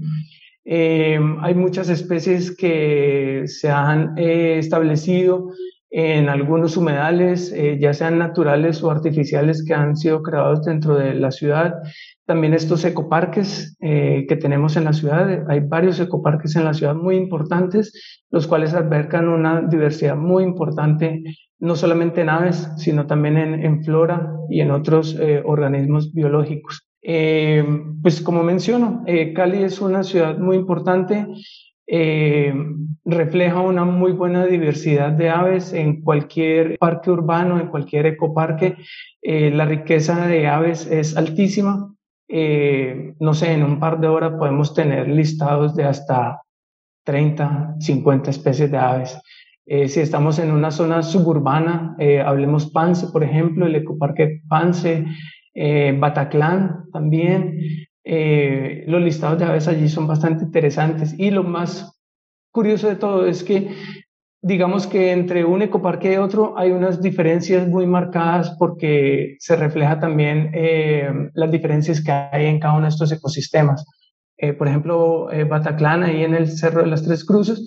Eh, 0.68 1.16
hay 1.42 1.54
muchas 1.54 1.88
especies 1.88 2.54
que 2.56 3.45
se 3.47 3.71
han 3.71 4.18
eh, 4.18 4.59
establecido 4.59 5.52
en 5.90 6.28
algunos 6.28 6.76
humedales, 6.76 7.52
eh, 7.52 7.78
ya 7.80 7.95
sean 7.95 8.18
naturales 8.18 8.83
o 8.83 8.90
artificiales, 8.90 9.64
que 9.64 9.75
han 9.75 9.97
sido 9.97 10.23
creados 10.23 10.64
dentro 10.64 10.97
de 10.97 11.14
la 11.14 11.30
ciudad. 11.30 11.75
También 12.26 12.54
estos 12.54 12.85
ecoparques 12.85 13.76
que 13.78 14.38
tenemos 14.40 14.76
en 14.76 14.83
la 14.83 14.92
ciudad, 14.92 15.49
hay 15.49 15.61
varios 15.61 16.00
ecoparques 16.00 16.56
en 16.56 16.64
la 16.64 16.75
ciudad 16.75 16.97
muy 16.97 17.14
importantes, 17.14 17.92
los 18.30 18.49
cuales 18.49 18.75
albergan 18.75 19.28
una 19.28 19.62
diversidad 19.62 20.16
muy 20.16 20.42
importante, 20.42 21.23
no 21.61 21.76
solamente 21.76 22.23
en 22.23 22.30
aves, 22.30 22.68
sino 22.78 23.06
también 23.06 23.37
en, 23.38 23.54
en 23.64 23.85
flora 23.85 24.28
y 24.50 24.61
en 24.61 24.73
otros 24.73 25.16
organismos 25.45 26.12
biológicos. 26.12 26.86
Eh, 27.09 27.65
pues 28.03 28.21
como 28.21 28.43
menciono, 28.43 29.05
eh, 29.07 29.33
Cali 29.33 29.63
es 29.63 29.81
una 29.81 30.03
ciudad 30.03 30.39
muy 30.39 30.57
importante, 30.57 31.25
eh, 31.87 32.53
refleja 33.05 33.61
una 33.61 33.85
muy 33.85 34.11
buena 34.11 34.45
diversidad 34.45 35.13
de 35.13 35.31
aves 35.31 35.73
en 35.73 36.03
cualquier 36.03 36.77
parque 36.79 37.13
urbano, 37.13 37.61
en 37.61 37.69
cualquier 37.69 38.07
ecoparque. 38.07 38.77
la 39.23 39.67
riqueza 39.67 40.27
de 40.27 40.49
aves 40.49 40.87
es 40.87 41.17
altísima. 41.17 41.95
no 43.21 43.35
sé, 43.35 43.53
en 43.53 43.63
un 43.63 43.79
par 43.79 44.01
de 44.01 44.09
horas 44.09 44.33
podemos 44.39 44.75
tener 44.75 45.09
listados 45.09 45.77
de 45.77 45.85
hasta 45.85 46.43
30, 47.05 47.77
50 47.79 48.31
especies 48.31 48.71
de 48.71 48.79
aves. 48.79 49.21
si 49.67 50.01
estamos 50.01 50.39
en 50.41 50.51
una 50.51 50.71
zona 50.73 51.03
suburbana, 51.03 51.97
hablemos 52.25 52.71
Pance, 52.73 53.07
por 53.13 53.23
ejemplo, 53.23 53.67
el 53.67 53.77
ecoparque 53.77 54.43
Pance, 54.49 55.05
eh, 55.57 55.97
Bataclan 55.99 56.91
también. 56.93 57.59
Eh, 58.05 58.85
los 58.87 59.03
listados 59.03 59.39
de 59.39 59.47
aves 59.47 59.67
allí 59.67 59.89
son 59.89 60.07
bastante 60.07 60.45
interesantes 60.45 61.15
y 61.19 61.31
lo 61.31 61.43
más 61.43 61.99
curioso 62.53 62.89
de 62.89 62.97
todo 62.97 63.27
es 63.27 63.43
que 63.43 63.75
digamos 64.43 64.87
que 64.87 65.11
entre 65.11 65.45
un 65.45 65.63
ecoparque 65.63 66.13
y 66.13 66.17
otro 66.17 66.57
hay 66.57 66.71
unas 66.71 67.03
diferencias 67.03 67.67
muy 67.67 67.87
marcadas 67.87 68.55
porque 68.59 69.37
se 69.41 69.57
refleja 69.57 69.99
también 69.99 70.51
eh, 70.55 71.11
las 71.35 71.51
diferencias 71.51 72.01
que 72.05 72.13
hay 72.13 72.47
en 72.47 72.61
cada 72.61 72.75
uno 72.75 72.85
de 72.85 72.91
estos 72.91 73.11
ecosistemas. 73.11 73.85
por 74.59 74.69
ejemplo, 74.69 75.29
Bataclan, 75.49 76.03
ahí 76.03 76.23
en 76.23 76.35
el 76.35 76.49
Cerro 76.49 76.83
de 76.83 76.89
las 76.89 77.03
Tres 77.03 77.25
Cruces, 77.25 77.59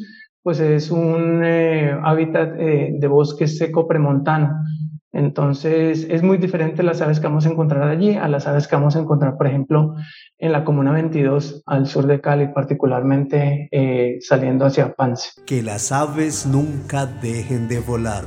pues 0.43 0.59
es 0.59 0.91
un 0.91 1.43
hábitat 1.43 2.53
de 2.53 3.07
bosque 3.07 3.47
seco 3.47 3.87
premontano. 3.87 4.53
Entonces, 5.19 6.07
es 6.09 6.23
muy 6.23 6.37
diferente 6.37 6.81
las 6.81 7.01
aves 7.01 7.19
que 7.19 7.27
vamos 7.27 7.45
a 7.45 7.49
encontrar 7.49 7.89
allí 7.89 8.15
a 8.15 8.29
las 8.29 8.47
aves 8.47 8.69
que 8.69 8.77
vamos 8.77 8.95
a 8.95 8.99
encontrar, 8.99 9.35
por 9.35 9.47
ejemplo, 9.47 9.95
en 10.37 10.53
la 10.53 10.63
Comuna 10.63 10.93
22, 10.93 11.61
al 11.65 11.87
sur 11.87 12.07
de 12.07 12.21
Cali, 12.21 12.47
particularmente 12.47 13.67
eh, 13.69 14.17
saliendo 14.21 14.65
hacia 14.65 14.93
Pance. 14.93 15.31
Que 15.45 15.61
las 15.61 15.91
aves 15.91 16.45
nunca 16.45 17.05
dejen 17.05 17.67
de 17.67 17.81
volar. 17.81 18.23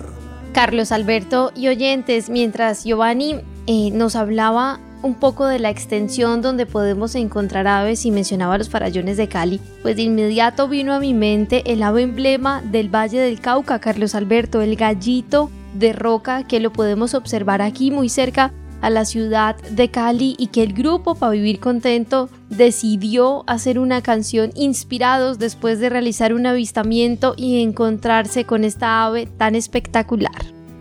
Carlos 0.52 0.92
Alberto 0.92 1.50
y 1.56 1.68
oyentes, 1.68 2.28
mientras 2.28 2.84
Giovanni 2.84 3.36
eh, 3.66 3.90
nos 3.90 4.14
hablaba 4.14 4.78
un 5.02 5.14
poco 5.14 5.46
de 5.46 5.60
la 5.60 5.70
extensión 5.70 6.42
donde 6.42 6.66
podemos 6.66 7.14
encontrar 7.14 7.68
aves 7.68 8.04
y 8.04 8.10
mencionaba 8.10 8.58
los 8.58 8.68
farallones 8.68 9.16
de 9.16 9.28
Cali, 9.28 9.62
pues 9.80 9.96
de 9.96 10.02
inmediato 10.02 10.68
vino 10.68 10.92
a 10.92 11.00
mi 11.00 11.14
mente 11.14 11.72
el 11.72 11.82
ave 11.82 12.02
emblema 12.02 12.60
del 12.60 12.94
Valle 12.94 13.18
del 13.18 13.40
Cauca, 13.40 13.78
Carlos 13.78 14.14
Alberto, 14.14 14.60
el 14.60 14.76
gallito 14.76 15.50
de 15.74 15.92
roca 15.92 16.44
que 16.44 16.60
lo 16.60 16.72
podemos 16.72 17.14
observar 17.14 17.62
aquí 17.62 17.90
muy 17.90 18.08
cerca 18.08 18.52
a 18.82 18.90
la 18.90 19.04
ciudad 19.04 19.56
de 19.62 19.90
Cali 19.90 20.34
y 20.38 20.48
que 20.48 20.62
el 20.62 20.74
grupo 20.74 21.14
para 21.14 21.32
vivir 21.32 21.60
contento 21.60 22.28
decidió 22.50 23.44
hacer 23.46 23.78
una 23.78 24.02
canción 24.02 24.50
inspirados 24.54 25.38
después 25.38 25.78
de 25.78 25.88
realizar 25.88 26.34
un 26.34 26.46
avistamiento 26.46 27.34
y 27.36 27.62
encontrarse 27.62 28.44
con 28.44 28.64
esta 28.64 29.04
ave 29.06 29.26
tan 29.26 29.54
espectacular. 29.54 30.32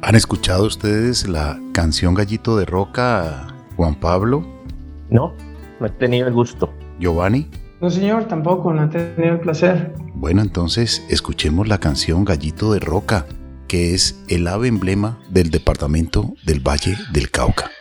¿Han 0.01 0.15
escuchado 0.15 0.65
ustedes 0.65 1.29
la 1.29 1.59
canción 1.73 2.15
Gallito 2.15 2.57
de 2.57 2.65
Roca, 2.65 3.47
Juan 3.77 3.93
Pablo? 3.93 4.43
No, 5.11 5.33
no 5.79 5.85
he 5.85 5.89
tenido 5.91 6.27
el 6.27 6.33
gusto. 6.33 6.73
Giovanni. 6.99 7.47
No, 7.81 7.89
señor, 7.89 8.25
tampoco, 8.27 8.73
no 8.73 8.83
he 8.83 8.87
tenido 8.87 9.35
el 9.35 9.39
placer. 9.39 9.93
Bueno, 10.15 10.41
entonces 10.41 11.05
escuchemos 11.09 11.67
la 11.67 11.77
canción 11.77 12.25
Gallito 12.25 12.73
de 12.73 12.79
Roca 12.79 13.25
que 13.71 13.93
es 13.93 14.17
el 14.27 14.47
ave 14.47 14.67
emblema 14.67 15.17
del 15.29 15.49
departamento 15.49 16.33
del 16.43 16.59
Valle 16.59 16.97
del 17.13 17.31
Cauca. 17.31 17.71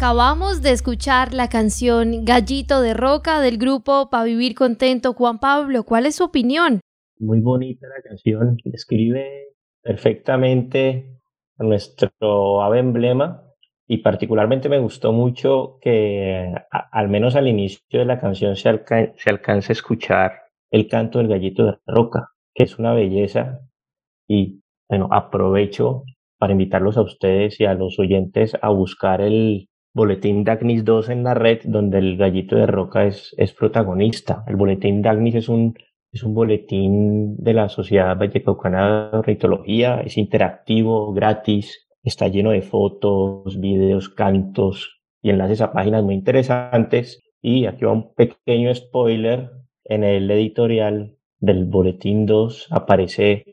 Acabamos 0.00 0.62
de 0.62 0.70
escuchar 0.70 1.34
la 1.34 1.50
canción 1.50 2.24
Gallito 2.24 2.80
de 2.80 2.94
Roca 2.94 3.42
del 3.42 3.58
grupo 3.58 4.08
Pa' 4.08 4.24
Vivir 4.24 4.54
Contento. 4.54 5.12
Juan 5.12 5.38
Pablo, 5.38 5.84
¿cuál 5.84 6.06
es 6.06 6.14
su 6.14 6.24
opinión? 6.24 6.80
Muy 7.18 7.42
bonita 7.42 7.86
la 7.86 8.02
canción, 8.02 8.56
describe 8.64 9.48
perfectamente 9.82 11.20
a 11.58 11.64
nuestro 11.64 12.62
ave 12.62 12.78
emblema 12.78 13.42
y 13.86 13.98
particularmente 13.98 14.70
me 14.70 14.78
gustó 14.78 15.12
mucho 15.12 15.76
que 15.82 16.50
al 16.70 17.08
menos 17.10 17.36
al 17.36 17.48
inicio 17.48 17.98
de 17.98 18.06
la 18.06 18.18
canción 18.18 18.56
se, 18.56 18.70
se 19.16 19.30
alcance 19.30 19.72
a 19.72 19.74
escuchar 19.74 20.32
el 20.70 20.88
canto 20.88 21.18
del 21.18 21.28
gallito 21.28 21.66
de 21.66 21.78
roca, 21.86 22.30
que 22.54 22.64
es 22.64 22.78
una 22.78 22.94
belleza 22.94 23.60
y 24.26 24.62
bueno, 24.88 25.08
aprovecho 25.10 26.04
para 26.38 26.52
invitarlos 26.52 26.96
a 26.96 27.02
ustedes 27.02 27.60
y 27.60 27.66
a 27.66 27.74
los 27.74 27.98
oyentes 27.98 28.56
a 28.62 28.70
buscar 28.70 29.20
el, 29.20 29.68
Boletín 29.92 30.44
Dagnis 30.44 30.84
2 30.84 31.08
en 31.08 31.24
la 31.24 31.34
red, 31.34 31.60
donde 31.64 31.98
el 31.98 32.16
gallito 32.16 32.56
de 32.56 32.66
roca 32.66 33.06
es, 33.06 33.34
es 33.36 33.52
protagonista. 33.52 34.44
El 34.46 34.56
boletín 34.56 35.02
Dagnis 35.02 35.34
es 35.34 35.48
un, 35.48 35.74
es 36.12 36.22
un 36.22 36.32
boletín 36.34 37.36
de 37.36 37.54
la 37.54 37.68
Sociedad 37.68 38.16
Vallecaucana 38.16 39.10
de 39.10 39.18
Ornitología, 39.18 40.00
es 40.00 40.16
interactivo, 40.16 41.12
gratis, 41.12 41.88
está 42.04 42.28
lleno 42.28 42.50
de 42.50 42.62
fotos, 42.62 43.58
videos, 43.58 44.08
cantos 44.08 45.00
y 45.22 45.30
enlaces 45.30 45.60
a 45.60 45.72
páginas 45.72 46.04
muy 46.04 46.14
interesantes. 46.14 47.20
Y 47.42 47.66
aquí 47.66 47.84
va 47.84 47.92
un 47.92 48.14
pequeño 48.14 48.74
spoiler. 48.74 49.50
En 49.84 50.04
el 50.04 50.30
editorial 50.30 51.16
del 51.40 51.64
boletín 51.64 52.26
2 52.26 52.68
aparece 52.70 53.44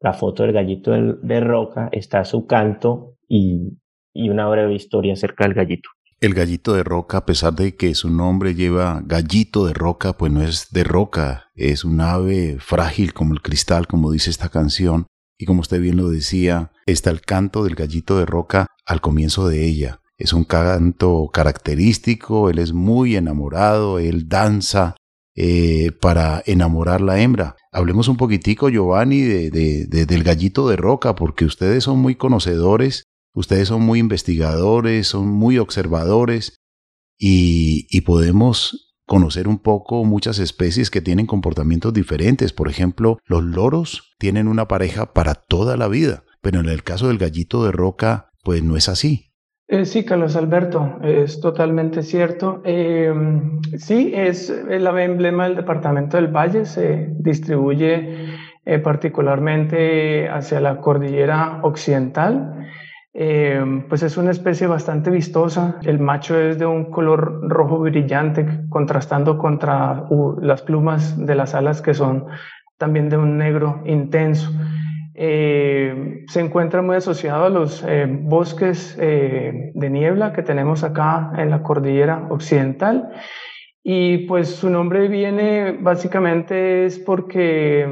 la 0.00 0.12
foto 0.12 0.42
del 0.42 0.52
gallito 0.52 0.90
de, 0.90 1.14
de 1.22 1.40
roca, 1.40 1.88
está 1.92 2.24
su 2.24 2.46
canto 2.46 3.16
y 3.26 3.78
y 4.14 4.30
una 4.30 4.48
breve 4.48 4.74
historia 4.74 5.14
acerca 5.14 5.44
del 5.44 5.54
gallito. 5.54 5.88
El 6.20 6.34
gallito 6.34 6.74
de 6.74 6.84
roca, 6.84 7.18
a 7.18 7.26
pesar 7.26 7.54
de 7.54 7.74
que 7.74 7.94
su 7.96 8.08
nombre 8.08 8.54
lleva 8.54 9.02
gallito 9.04 9.66
de 9.66 9.74
roca, 9.74 10.12
pues 10.12 10.30
no 10.30 10.40
es 10.40 10.68
de 10.70 10.84
roca, 10.84 11.50
es 11.54 11.84
un 11.84 12.00
ave 12.00 12.58
frágil 12.60 13.12
como 13.12 13.34
el 13.34 13.42
cristal, 13.42 13.88
como 13.88 14.12
dice 14.12 14.30
esta 14.30 14.48
canción. 14.48 15.06
Y 15.36 15.46
como 15.46 15.62
usted 15.62 15.80
bien 15.80 15.96
lo 15.96 16.08
decía, 16.08 16.70
está 16.86 17.10
el 17.10 17.22
canto 17.22 17.64
del 17.64 17.74
gallito 17.74 18.18
de 18.18 18.26
roca 18.26 18.68
al 18.86 19.00
comienzo 19.00 19.48
de 19.48 19.66
ella. 19.66 20.00
Es 20.16 20.32
un 20.32 20.44
canto 20.44 21.28
característico, 21.32 22.48
él 22.48 22.60
es 22.60 22.72
muy 22.72 23.16
enamorado, 23.16 23.98
él 23.98 24.28
danza 24.28 24.94
eh, 25.34 25.90
para 26.00 26.42
enamorar 26.46 27.00
la 27.00 27.20
hembra. 27.20 27.56
Hablemos 27.72 28.06
un 28.06 28.16
poquitico, 28.16 28.68
Giovanni, 28.68 29.22
de, 29.22 29.50
de, 29.50 30.06
del 30.06 30.22
gallito 30.22 30.68
de 30.68 30.76
roca, 30.76 31.16
porque 31.16 31.46
ustedes 31.46 31.82
son 31.82 31.98
muy 31.98 32.14
conocedores 32.14 33.02
Ustedes 33.34 33.68
son 33.68 33.82
muy 33.82 33.98
investigadores, 33.98 35.06
son 35.06 35.28
muy 35.28 35.58
observadores 35.58 36.56
y, 37.18 38.00
podemos 38.02 38.94
conocer 39.06 39.48
un 39.48 39.58
poco 39.58 40.04
muchas 40.04 40.38
especies 40.38 40.90
que 40.90 41.00
tienen 41.00 41.26
comportamientos 41.26 41.92
diferentes. 41.92 42.52
Por 42.52 42.68
ejemplo, 42.68 43.18
los 43.26 43.42
loros 43.42 44.14
tienen 44.18 44.48
una 44.48 44.68
pareja 44.68 45.12
para 45.12 45.34
toda 45.34 45.76
la 45.76 45.88
vida, 45.88 46.24
pero 46.40 46.60
en 46.60 46.68
el 46.68 46.82
caso 46.82 47.08
del 47.08 47.18
gallito 47.18 47.64
de 47.64 47.72
roca, 47.72 48.30
pues 48.42 48.62
no 48.62 48.76
es 48.76 48.88
así. 48.88 49.32
Eh, 49.68 49.86
sí, 49.86 50.04
Carlos 50.04 50.36
Alberto, 50.36 50.98
es 51.02 51.40
totalmente 51.40 52.02
cierto. 52.02 52.60
Em, 52.64 53.60
sí, 53.78 54.12
es 54.14 54.50
el 54.50 54.86
emblema 54.86 55.44
del 55.44 55.56
departamento 55.56 56.16
del 56.16 56.28
Valle, 56.28 56.66
se 56.66 57.08
distribuye 57.20 58.26
eh, 58.64 58.78
particularmente 58.80 60.28
hacia 60.28 60.60
la 60.60 60.80
cordillera 60.80 61.60
occidental 61.62 62.68
eh, 63.14 63.84
pues 63.88 64.02
es 64.02 64.16
una 64.16 64.30
especie 64.30 64.66
bastante 64.66 65.10
vistosa. 65.10 65.78
El 65.82 65.98
macho 65.98 66.38
es 66.38 66.58
de 66.58 66.66
un 66.66 66.90
color 66.90 67.46
rojo 67.48 67.78
brillante, 67.80 68.46
contrastando 68.70 69.36
contra 69.38 70.04
las 70.40 70.62
plumas 70.62 71.18
de 71.18 71.34
las 71.34 71.54
alas 71.54 71.82
que 71.82 71.94
son 71.94 72.26
también 72.78 73.08
de 73.08 73.18
un 73.18 73.36
negro 73.36 73.82
intenso. 73.84 74.50
Eh, 75.14 76.24
se 76.26 76.40
encuentra 76.40 76.80
muy 76.80 76.96
asociado 76.96 77.44
a 77.44 77.50
los 77.50 77.84
eh, 77.86 78.06
bosques 78.08 78.96
de 78.96 79.90
niebla 79.90 80.32
que 80.32 80.42
tenemos 80.42 80.82
acá 80.82 81.32
en 81.36 81.50
la 81.50 81.62
cordillera 81.62 82.26
occidental. 82.30 83.10
Y 83.84 84.26
pues 84.28 84.48
su 84.48 84.70
nombre 84.70 85.08
viene 85.08 85.76
básicamente 85.80 86.86
es 86.86 87.00
porque 87.00 87.86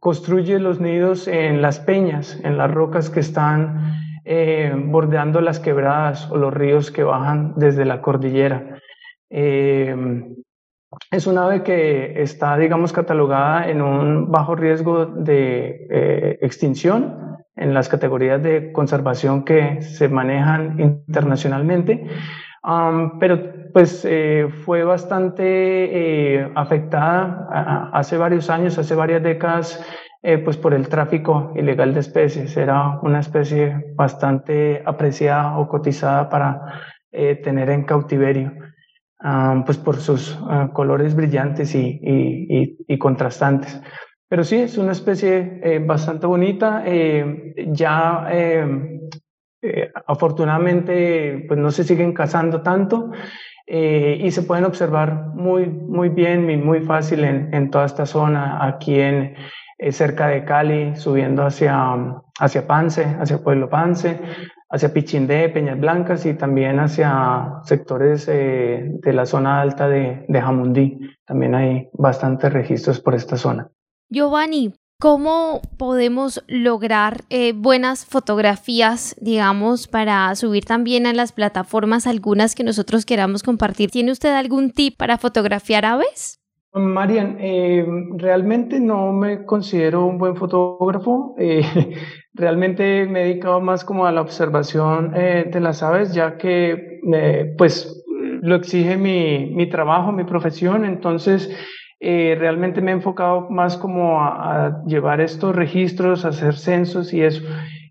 construye 0.00 0.58
los 0.58 0.80
nidos 0.80 1.28
en 1.28 1.62
las 1.62 1.78
peñas, 1.78 2.38
en 2.42 2.58
las 2.58 2.70
rocas 2.70 3.08
que 3.08 3.20
están 3.20 4.07
eh, 4.30 4.70
bordeando 4.76 5.40
las 5.40 5.58
quebradas 5.58 6.30
o 6.30 6.36
los 6.36 6.52
ríos 6.52 6.90
que 6.90 7.02
bajan 7.02 7.54
desde 7.56 7.86
la 7.86 8.02
cordillera. 8.02 8.78
Eh, 9.30 9.96
es 11.10 11.26
un 11.26 11.38
ave 11.38 11.62
que 11.62 12.20
está, 12.20 12.58
digamos, 12.58 12.92
catalogada 12.92 13.70
en 13.70 13.80
un 13.80 14.30
bajo 14.30 14.54
riesgo 14.54 15.06
de 15.06 15.86
eh, 15.90 16.38
extinción 16.42 17.38
en 17.56 17.72
las 17.72 17.88
categorías 17.88 18.42
de 18.42 18.70
conservación 18.70 19.46
que 19.46 19.80
se 19.80 20.10
manejan 20.10 20.78
internacionalmente. 20.78 22.06
pero 23.18 23.70
pues 23.72 24.06
fue 24.66 24.84
bastante 24.84 26.50
afectada 26.54 27.90
hace 27.94 28.18
varios 28.18 28.50
años, 28.50 28.76
hace 28.76 28.94
varias 28.94 29.22
décadas, 29.22 29.82
eh, 30.28 30.38
pues 30.38 30.56
por 30.56 30.74
el 30.74 30.88
tráfico 30.88 31.52
ilegal 31.56 31.94
de 31.94 32.00
especies. 32.00 32.56
Era 32.56 32.98
una 33.02 33.20
especie 33.20 33.92
bastante 33.94 34.82
apreciada 34.84 35.58
o 35.58 35.68
cotizada 35.68 36.28
para 36.28 36.82
tener 37.10 37.70
en 37.70 37.84
cautiverio, 37.84 38.52
pues 39.64 39.78
por 39.78 39.96
sus 39.96 40.38
colores 40.74 41.14
brillantes 41.14 41.74
y, 41.74 41.98
y 42.86 42.98
contrastantes. 42.98 43.80
Pero 44.28 44.44
sí, 44.44 44.56
es 44.56 44.76
una 44.76 44.92
especie 44.92 45.60
eh, 45.62 45.78
bastante 45.78 46.26
bonita. 46.26 46.82
Eh, 46.84 47.54
ya 47.68 48.28
eh, 48.30 48.92
afortunadamente 50.06 51.44
pues 51.48 51.58
no 51.58 51.70
se 51.70 51.82
siguen 51.82 52.12
cazando 52.12 52.62
tanto 52.62 53.10
y 53.70 54.30
se 54.30 54.44
pueden 54.44 54.64
observar 54.64 55.26
muy, 55.34 55.66
muy 55.66 56.08
bien 56.08 56.48
y 56.48 56.56
muy 56.56 56.80
fácil 56.80 57.22
en, 57.24 57.52
en 57.52 57.70
toda 57.70 57.84
esta 57.84 58.06
zona, 58.06 58.64
aquí 58.66 58.98
en, 58.98 59.34
cerca 59.90 60.28
de 60.28 60.44
Cali, 60.44 60.96
subiendo 60.96 61.44
hacia, 61.44 61.94
hacia 62.38 62.66
Pance, 62.66 63.04
hacia 63.20 63.38
Pueblo 63.38 63.70
Pance, 63.70 64.20
hacia 64.70 64.92
Pichindé, 64.92 65.48
Peñas 65.48 65.78
Blancas 65.78 66.26
y 66.26 66.34
también 66.34 66.80
hacia 66.80 67.60
sectores 67.64 68.26
de 68.26 69.12
la 69.12 69.24
zona 69.24 69.60
alta 69.60 69.88
de, 69.88 70.24
de 70.28 70.40
Jamundí. 70.40 70.98
También 71.24 71.54
hay 71.54 71.88
bastantes 71.92 72.52
registros 72.52 73.00
por 73.00 73.14
esta 73.14 73.36
zona. 73.36 73.70
Giovanni, 74.10 74.74
¿cómo 74.98 75.60
podemos 75.76 76.42
lograr 76.48 77.22
eh, 77.30 77.52
buenas 77.54 78.04
fotografías, 78.04 79.14
digamos, 79.20 79.86
para 79.86 80.34
subir 80.34 80.64
también 80.64 81.06
a 81.06 81.12
las 81.12 81.32
plataformas 81.32 82.06
algunas 82.06 82.54
que 82.54 82.64
nosotros 82.64 83.06
queramos 83.06 83.42
compartir? 83.42 83.90
¿Tiene 83.90 84.12
usted 84.12 84.34
algún 84.34 84.70
tip 84.72 84.96
para 84.96 85.18
fotografiar 85.18 85.84
aves? 85.84 86.37
Marian, 86.72 87.38
eh, 87.40 87.86
realmente 88.16 88.78
no 88.78 89.12
me 89.12 89.44
considero 89.44 90.06
un 90.06 90.18
buen 90.18 90.36
fotógrafo. 90.36 91.34
Eh, 91.38 91.62
realmente 92.34 93.06
me 93.06 93.22
he 93.22 93.24
dedicado 93.28 93.60
más 93.60 93.84
como 93.84 94.06
a 94.06 94.12
la 94.12 94.20
observación 94.20 95.12
de 95.12 95.60
las 95.60 95.82
aves, 95.82 96.14
ya 96.14 96.36
que 96.36 97.00
pues 97.56 98.04
lo 98.42 98.54
exige 98.56 98.96
mi, 98.96 99.46
mi 99.46 99.68
trabajo, 99.68 100.12
mi 100.12 100.24
profesión. 100.24 100.84
Entonces, 100.84 101.50
eh, 102.00 102.36
realmente 102.38 102.80
me 102.80 102.92
he 102.92 102.94
enfocado 102.94 103.50
más 103.50 103.76
como 103.76 104.20
a, 104.22 104.82
llevar 104.86 105.20
estos 105.20 105.54
registros, 105.54 106.24
a 106.24 106.28
hacer 106.28 106.54
censos 106.54 107.12
y 107.12 107.22
eso. 107.22 107.42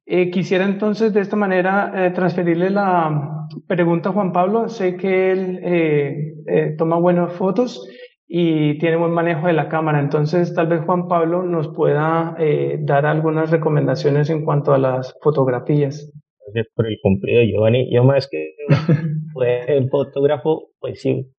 Eh, 0.05 0.31
quisiera 0.31 0.63
entonces 0.63 1.13
de 1.13 1.19
esta 1.19 1.35
manera 1.35 1.91
eh, 1.93 2.11
transferirle 2.11 2.69
la 2.69 3.49
pregunta 3.67 4.09
a 4.09 4.13
Juan 4.13 4.31
Pablo. 4.31 4.69
Sé 4.69 4.95
que 4.95 5.31
él 5.31 6.75
toma 6.77 6.97
buenas 6.97 7.33
fotos 7.33 7.85
y 8.27 8.77
tiene 8.79 8.97
buen 8.97 9.11
manejo 9.11 9.47
de 9.47 9.53
la 9.53 9.69
cámara. 9.69 9.99
Entonces, 9.99 10.53
tal 10.53 10.67
vez 10.67 10.81
Juan 10.85 11.07
Pablo 11.07 11.43
nos 11.43 11.69
pueda 11.69 12.35
dar 12.79 13.05
algunas 13.05 13.51
recomendaciones 13.51 14.29
en 14.29 14.43
cuanto 14.43 14.73
a 14.73 14.77
las 14.77 15.15
fotografías. 15.21 16.11
Gracias 16.47 16.73
por 16.75 16.87
el 16.87 16.97
cumplido, 17.01 17.41
Giovanni. 17.43 17.93
Yo 17.93 18.03
más 18.03 18.27
que 18.27 18.55
el 19.67 19.89
fotógrafo, 19.89 20.69
pues 20.79 21.01
sí, 21.01 21.31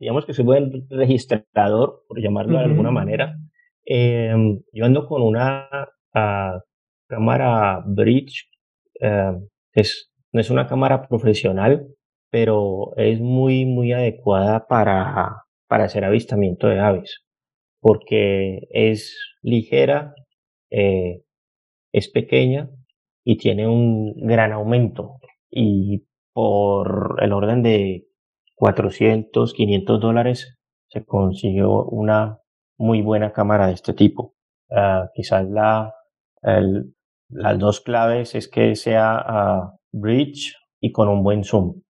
digamos 0.00 0.26
que 0.26 0.32
soy 0.32 0.44
buen 0.44 0.86
registrador, 0.90 2.02
por 2.08 2.20
llamarlo 2.20 2.58
de 2.58 2.64
alguna 2.64 2.90
manera. 2.90 3.36
Em, 3.84 4.60
yo 4.72 4.84
ando 4.84 5.06
con 5.06 5.22
una 5.22 5.68
ah, 6.14 6.60
cámara 7.06 7.82
Bridge, 7.86 8.48
em, 9.00 9.46
es, 9.72 10.10
no 10.32 10.40
es 10.40 10.50
una 10.50 10.66
cámara 10.66 11.06
profesional, 11.06 11.86
pero 12.30 12.96
es 12.96 13.20
muy, 13.20 13.64
muy 13.66 13.92
adecuada 13.92 14.66
para, 14.66 15.43
para 15.68 15.84
hacer 15.84 16.04
avistamiento 16.04 16.66
de 16.68 16.80
aves, 16.80 17.24
porque 17.80 18.60
es 18.70 19.16
ligera, 19.42 20.14
eh, 20.70 21.22
es 21.92 22.08
pequeña 22.08 22.70
y 23.24 23.36
tiene 23.36 23.66
un 23.66 24.14
gran 24.26 24.52
aumento. 24.52 25.18
Y 25.50 26.04
por 26.32 27.18
el 27.22 27.32
orden 27.32 27.62
de 27.62 28.06
400, 28.56 29.54
500 29.54 30.00
dólares 30.00 30.56
se 30.88 31.04
consiguió 31.04 31.84
una 31.84 32.38
muy 32.78 33.02
buena 33.02 33.32
cámara 33.32 33.66
de 33.68 33.74
este 33.74 33.92
tipo. 33.94 34.34
Uh, 34.68 35.06
quizás 35.14 35.48
la, 35.48 35.92
las 37.28 37.58
dos 37.58 37.80
claves 37.80 38.34
es 38.34 38.48
que 38.48 38.74
sea 38.74 39.24
uh, 39.28 39.78
bridge 39.92 40.54
y 40.80 40.92
con 40.92 41.08
un 41.08 41.22
buen 41.22 41.44
zoom. 41.44 41.80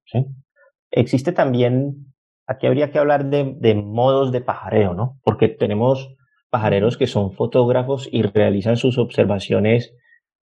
Existe 0.91 1.33
también, 1.33 2.14
aquí 2.47 2.67
habría 2.67 2.91
que 2.91 2.99
hablar 2.99 3.27
de, 3.27 3.75
modos 3.75 4.33
de 4.33 4.41
pajareo, 4.41 4.95
¿no? 4.95 5.19
Porque 5.25 5.49
tenemos 5.49 6.15
pajareros 6.51 6.97
que 6.97 7.07
son 7.07 7.33
fotógrafos 7.33 8.09
y 8.11 8.23
realizan 8.23 8.77
sus 8.77 8.99
observaciones, 8.99 9.95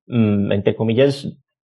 mmm, 0.07 0.51
entre 0.51 0.75
comillas, 0.75 1.27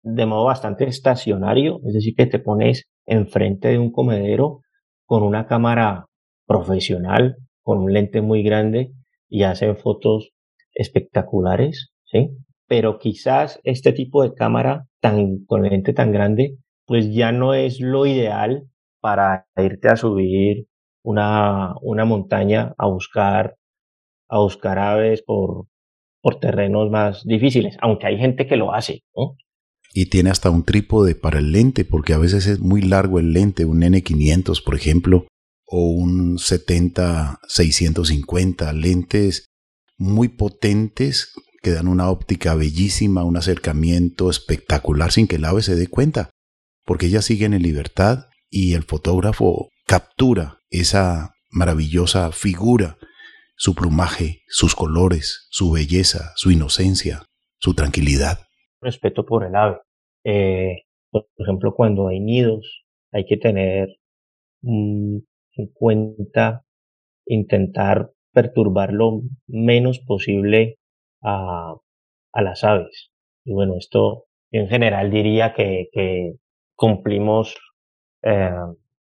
de 0.04 0.26
modo 0.26 0.46
bastante 0.46 0.86
estacionario, 0.86 1.80
es 1.86 1.94
decir, 1.94 2.16
que 2.16 2.26
te 2.26 2.40
pones 2.40 2.86
enfrente 3.06 3.70
de 3.70 3.78
un 3.78 3.92
comedero 3.92 4.62
con 5.06 5.24
una 5.24 5.48
cámara 5.48 6.06
profesional, 6.46 7.38
con 7.62 7.80
un 7.80 7.94
lente 7.94 8.22
muy 8.22 8.44
grande 8.44 8.92
y 9.30 9.44
hacen 9.44 9.76
fotos 9.78 10.32
espectaculares, 10.74 11.92
¿sí? 12.06 12.30
Pero 12.68 13.00
quizás 13.00 13.60
este 13.64 13.94
tipo 13.94 14.24
de 14.24 14.34
cámara 14.34 14.86
tan, 15.00 15.46
con 15.46 15.64
lente 15.64 15.94
tan 15.94 16.12
grande, 16.12 16.58
pues 16.86 17.14
ya 17.14 17.32
no 17.32 17.54
es 17.54 17.80
lo 17.80 18.06
ideal 18.06 18.64
para 19.00 19.46
irte 19.56 19.90
a 19.90 19.96
subir 19.96 20.68
una, 21.04 21.76
una 21.82 22.06
montaña 22.06 22.74
a 22.78 22.88
buscar, 22.88 23.56
a 24.30 24.40
buscar 24.40 24.80
aves 24.80 25.22
por, 25.22 25.68
por 26.22 26.40
terrenos 26.40 26.90
más 26.90 27.24
difíciles, 27.26 27.78
aunque 27.82 28.08
hay 28.08 28.18
gente 28.18 28.48
que 28.48 28.58
lo 28.58 28.74
hace, 28.74 29.04
¿no? 29.16 29.36
y 29.94 30.08
tiene 30.08 30.30
hasta 30.30 30.50
un 30.52 30.64
trípode 30.64 31.16
para 31.16 31.40
el 31.40 31.52
lente, 31.52 31.84
porque 31.84 32.14
a 32.14 32.20
veces 32.20 32.46
es 32.46 32.60
muy 32.60 32.84
largo 32.84 33.18
el 33.18 33.34
lente, 33.34 33.66
un 33.66 33.82
N500 33.82 34.64
por 34.64 34.76
ejemplo, 34.76 35.26
o 35.66 35.90
un 35.90 36.38
70-650, 36.38 38.74
lentes 38.74 39.48
muy 39.98 40.28
potentes 40.28 41.34
que 41.64 41.72
dan 41.72 41.88
una 41.88 42.12
óptica 42.12 42.54
bellísima, 42.54 43.24
un 43.24 43.38
acercamiento 43.38 44.30
espectacular 44.30 45.12
sin 45.12 45.26
que 45.28 45.38
el 45.38 45.46
ave 45.46 45.64
se 45.64 45.76
dé 45.76 45.88
cuenta, 45.88 46.30
porque 46.86 47.08
ellas 47.08 47.26
siguen 47.26 47.56
en 47.56 47.64
libertad 47.64 48.28
y 48.50 48.74
el 48.74 48.84
fotógrafo 48.84 49.70
captura 49.86 50.60
esa 50.70 51.34
maravillosa 51.52 52.32
figura, 52.32 52.98
su 53.56 53.74
plumaje, 53.74 54.42
sus 54.48 54.76
colores, 54.76 55.48
su 55.50 55.72
belleza, 55.72 56.34
su 56.36 56.52
inocencia, 56.52 57.24
su 57.60 57.74
tranquilidad. 57.74 58.40
Respeto 58.82 59.26
por 59.26 59.46
el 59.46 59.56
ave. 59.56 59.80
Eh, 60.24 60.84
por 61.12 61.26
ejemplo, 61.40 61.74
cuando 61.74 62.08
hay 62.08 62.20
nidos, 62.20 62.86
hay 63.12 63.26
que 63.26 63.38
tener 63.38 63.90
en 64.62 65.24
cuenta 65.74 66.64
intentar 67.26 68.12
perturbar 68.34 68.94
lo 68.94 69.22
menos 69.48 70.00
posible 70.00 70.78
a, 71.22 71.76
las 72.34 72.64
aves. 72.64 73.10
Y 73.46 73.54
bueno, 73.54 73.76
esto 73.80 74.26
en 74.52 74.68
general 74.68 75.10
diría 75.10 75.54
que 75.54 75.90
cumplimos 76.76 77.56
eh, 78.24 78.52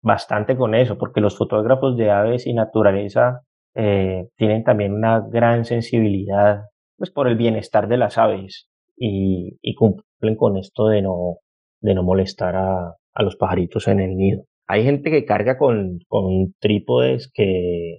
bastante 0.00 0.56
con 0.56 0.74
eso, 0.74 0.98
porque 0.98 1.20
los 1.20 1.36
fotógrafos 1.36 1.96
de 1.96 2.10
aves 2.10 2.46
y 2.46 2.54
naturaleza 2.54 3.42
eh, 3.74 4.28
tienen 4.36 4.64
también 4.64 4.92
una 4.92 5.20
gran 5.20 5.64
sensibilidad 5.64 6.62
pues, 6.96 7.10
por 7.10 7.28
el 7.28 7.36
bienestar 7.36 7.88
de 7.88 7.96
las 7.96 8.18
aves 8.18 8.68
y, 8.96 9.58
cumplen 9.76 10.36
con 10.36 10.56
esto 10.56 10.88
de 10.88 11.02
no, 11.02 11.38
de 11.80 11.94
no 11.94 12.02
molestar 12.02 12.56
a, 12.56 12.94
a 13.14 13.22
los 13.22 13.36
pajaritos 13.36 13.88
en 13.88 14.00
el 14.00 14.16
nido. 14.16 14.44
Hay 14.66 14.84
gente 14.84 15.10
que 15.10 15.24
carga 15.24 15.58
con, 15.58 15.98
con 16.08 16.54
trípodes 16.60 17.30
que, 17.32 17.98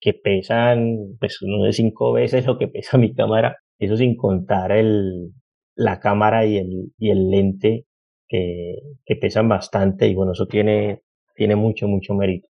que 0.00 0.14
pesan, 0.14 1.16
pues, 1.18 1.38
no 1.42 1.64
sé, 1.64 1.72
cinco 1.72 2.12
veces 2.12 2.46
lo 2.46 2.58
que 2.58 2.68
pesa 2.68 2.98
mi 2.98 3.14
cámara. 3.14 3.56
Eso 3.78 3.96
sin 3.96 4.16
contar 4.16 4.72
el, 4.72 5.32
la 5.74 6.00
cámara 6.00 6.46
y 6.46 6.58
el, 6.58 6.92
y 6.98 7.10
el 7.10 7.30
lente 7.30 7.86
que, 8.28 8.74
pesan 9.20 9.48
bastante 9.48 10.08
y 10.08 10.14
bueno, 10.14 10.32
eso 10.32 10.46
tiene, 10.46 11.02
tiene 11.34 11.56
mucho, 11.56 11.86
mucho 11.88 12.14
mérito. 12.14 12.48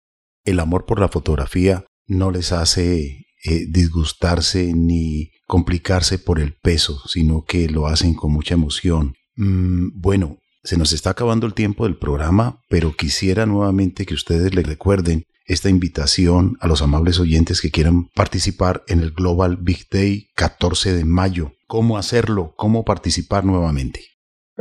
El 0.45 0.61
amor 0.61 0.87
por 0.87 1.01
la 1.01 1.09
fotografía 1.09 1.85
no 2.07 2.31
les 2.31 2.53
hace 2.53 3.27
eh, 3.45 3.67
disgustarse 3.69 4.73
ni 4.75 5.31
complicarse 5.47 6.19
por 6.19 6.41
el 6.41 6.55
peso, 6.55 7.01
sino 7.07 7.45
que 7.45 7.69
lo 7.69 7.87
hacen 7.87 8.15
con 8.15 8.33
mucha 8.33 8.55
emoción. 8.55 9.15
Mm, 9.37 10.01
bueno, 10.01 10.39
se 10.65 10.77
nos 10.77 10.93
está 10.93 11.11
acabando 11.11 11.47
el 11.47 11.55
tiempo 11.55 11.85
del 11.85 11.97
programa, 11.97 12.61
pero 12.69 12.93
quisiera 12.93 13.47
nuevamente 13.47 14.07
que 14.07 14.15
ustedes 14.15 14.55
le 14.55 14.63
recuerden 14.63 15.25
esta 15.45 15.69
invitación 15.69 16.57
a 16.61 16.69
los 16.69 16.83
amables 16.83 17.19
oyentes 17.19 17.61
que 17.61 17.71
quieran 17.71 18.07
participar 18.15 18.85
en 18.87 19.01
el 19.01 19.11
Global 19.11 19.57
Big 19.57 19.89
Day 19.91 20.29
14 20.37 20.93
de 20.95 21.05
mayo 21.05 21.53
cómo 21.73 21.97
hacerlo, 21.97 22.53
cómo 22.57 22.85
participar 22.85 23.47
nuevamente. 23.47 24.12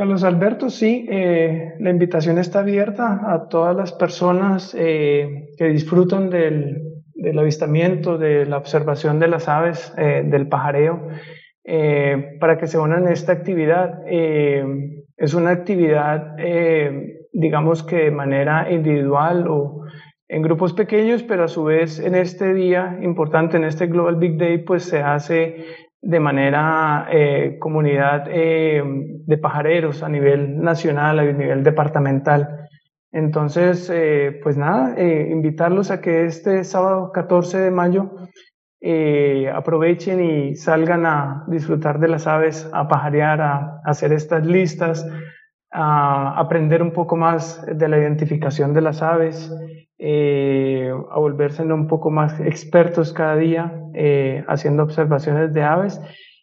Carlos 0.02 0.24
Alberto, 0.24 0.68
sí, 0.68 1.06
eh, 1.08 1.74
la 1.78 1.90
invitación 1.90 2.36
está 2.38 2.58
abierta 2.58 3.20
a 3.32 3.46
todas 3.48 3.76
las 3.76 3.92
personas 3.92 4.74
eh, 4.76 5.50
que 5.56 5.66
disfrutan 5.66 6.28
del, 6.28 7.38
avistamiento, 7.38 8.18
de 8.18 8.44
la 8.44 8.56
observación 8.56 9.20
de 9.20 9.28
las 9.28 9.48
aves, 9.48 9.94
eh, 9.96 10.24
del 10.26 10.48
pajareo, 10.48 11.06
para 12.40 12.58
que 12.58 12.66
se 12.66 12.78
unan 12.78 13.06
a 13.06 13.12
esta 13.12 13.30
actividad. 13.30 14.00
es 14.08 15.34
una 15.34 15.50
actividad, 15.50 16.34
digamos 17.32 17.84
que 17.84 17.98
de 18.06 18.10
manera 18.10 18.72
individual 18.72 19.46
o 19.46 19.84
en 20.28 20.42
grupos 20.42 20.72
pequeños, 20.72 21.22
pero 21.22 21.44
a 21.44 21.48
su 21.48 21.62
vez 21.62 22.00
en 22.00 22.16
este 22.16 22.54
día 22.54 22.98
importante, 23.02 23.56
en 23.56 23.62
este 23.62 23.86
Global 23.86 24.16
Big 24.16 24.36
Day, 24.36 24.64
pues 24.64 24.82
se 24.82 25.00
hace 25.00 25.64
de 26.02 26.18
manera 26.18 27.06
eh, 27.12 27.58
comunidad 27.60 28.24
eh, 28.28 28.82
de 28.84 29.38
pajareros 29.38 30.02
a 30.02 30.08
nivel 30.08 30.60
nacional, 30.60 31.20
a 31.20 31.24
nivel 31.24 31.62
departamental. 31.62 32.68
Entonces, 33.12 33.88
eh, 33.92 34.40
pues 34.42 34.56
nada, 34.56 35.00
invitarlos 35.00 35.90
a 35.90 36.00
que 36.00 36.24
este 36.24 36.64
sábado 36.64 37.12
14 37.12 37.58
de 37.58 37.70
mayo 37.70 38.10
aprovechen 39.54 40.24
y 40.24 40.56
salgan 40.56 41.06
a 41.06 41.44
disfrutar 41.46 42.00
de 42.00 42.08
las 42.08 42.26
aves, 42.26 42.68
a 42.72 42.88
pajarear, 42.88 43.40
a 43.40 43.80
hacer 43.84 44.12
estas 44.12 44.44
listas, 44.44 45.06
a 45.70 46.36
aprender 46.36 46.82
un 46.82 46.92
poco 46.92 47.16
más 47.16 47.64
de 47.66 47.88
la 47.88 47.98
identificación 47.98 48.72
de 48.72 48.80
las 48.80 49.02
aves, 49.02 49.52
eh, 50.04 50.90
a 51.12 51.18
volverse 51.20 51.62
un 51.62 51.86
poco 51.86 52.10
más 52.10 52.40
expertos 52.40 53.12
cada 53.12 53.36
día 53.36 53.72
eh, 53.94 54.42
haciendo 54.48 54.82
observaciones 54.82 55.54
de 55.54 55.62
aves. 55.62 56.00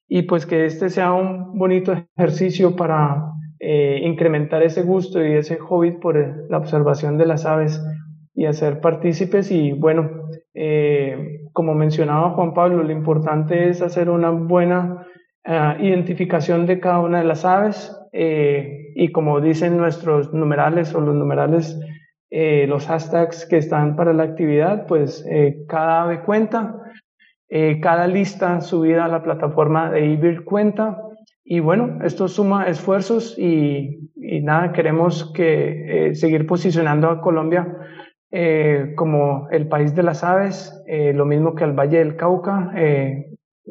Y 0.08 0.22
pues 0.22 0.45
que 0.45 0.65
este 0.65 0.89
sea 0.89 1.12
un 1.12 1.60
bonito 1.60 1.93
ejercicio 2.17 2.78
para 2.78 3.34
eh, 3.60 4.00
incrementar 4.02 4.63
ese 4.63 4.84
gusto 4.84 5.22
y 5.22 5.34
ese 5.34 5.58
hobby 5.58 5.91
por 5.91 6.15
la 6.50 6.58
observación 6.58 7.17
de 7.17 7.26
las 7.26 7.45
aves 7.45 7.84
y 8.34 8.45
hacer 8.45 8.80
partícipes. 8.80 9.52
Y 9.52 9.74
bueno, 9.74 10.10
como 11.52 11.76
mencionaba 11.76 12.30
Juan 12.30 12.54
Pablo, 12.54 12.82
lo 12.82 12.93
importante 12.93 13.67
es 13.67 13.82
hacer 13.82 14.10
una 14.10 14.30
buena 14.30 15.06
identificación 15.82 16.65
de 16.65 16.80
cada 16.80 17.00
una 17.00 17.19
de 17.19 17.26
las 17.26 17.43
aves, 17.43 17.93
y 18.12 19.12
como 19.12 19.41
dicen 19.41 19.78
nuestros 19.78 20.34
numerales 20.34 20.93
o 20.95 21.02
los 21.02 21.15
numerales, 21.15 21.78
eh, 22.29 22.65
los 22.67 22.87
hashtags 22.87 23.45
que 23.45 23.57
están 23.57 23.95
para 23.95 24.13
la 24.13 24.23
actividad, 24.23 24.85
pues 24.87 25.25
eh, 25.29 25.65
cada 25.67 26.03
ave 26.03 26.21
cuenta, 26.21 26.75
cada 27.81 28.05
lista 28.05 28.61
subida 28.61 29.05
a 29.05 29.07
la 29.07 29.23
plataforma 29.23 29.89
de 29.89 30.05
IBIR 30.05 30.43
cuenta. 30.43 31.01
Y 31.43 31.59
bueno, 31.61 31.97
esto 32.03 32.27
suma 32.27 32.67
esfuerzos 32.67 33.33
y, 33.39 34.11
y 34.15 34.41
nada, 34.41 34.71
queremos 34.71 35.33
que 35.33 36.11
seguir 36.13 36.45
posicionando 36.45 37.09
a 37.09 37.21
Colombia 37.21 37.75
como 38.95 39.47
el 39.49 39.67
país 39.67 39.95
de 39.95 40.03
las 40.03 40.23
aves, 40.23 40.79
lo 40.87 41.25
mismo 41.25 41.55
que 41.55 41.63
al 41.63 41.73
Valle 41.73 41.97
del 41.97 42.15
Cauca, 42.15 42.71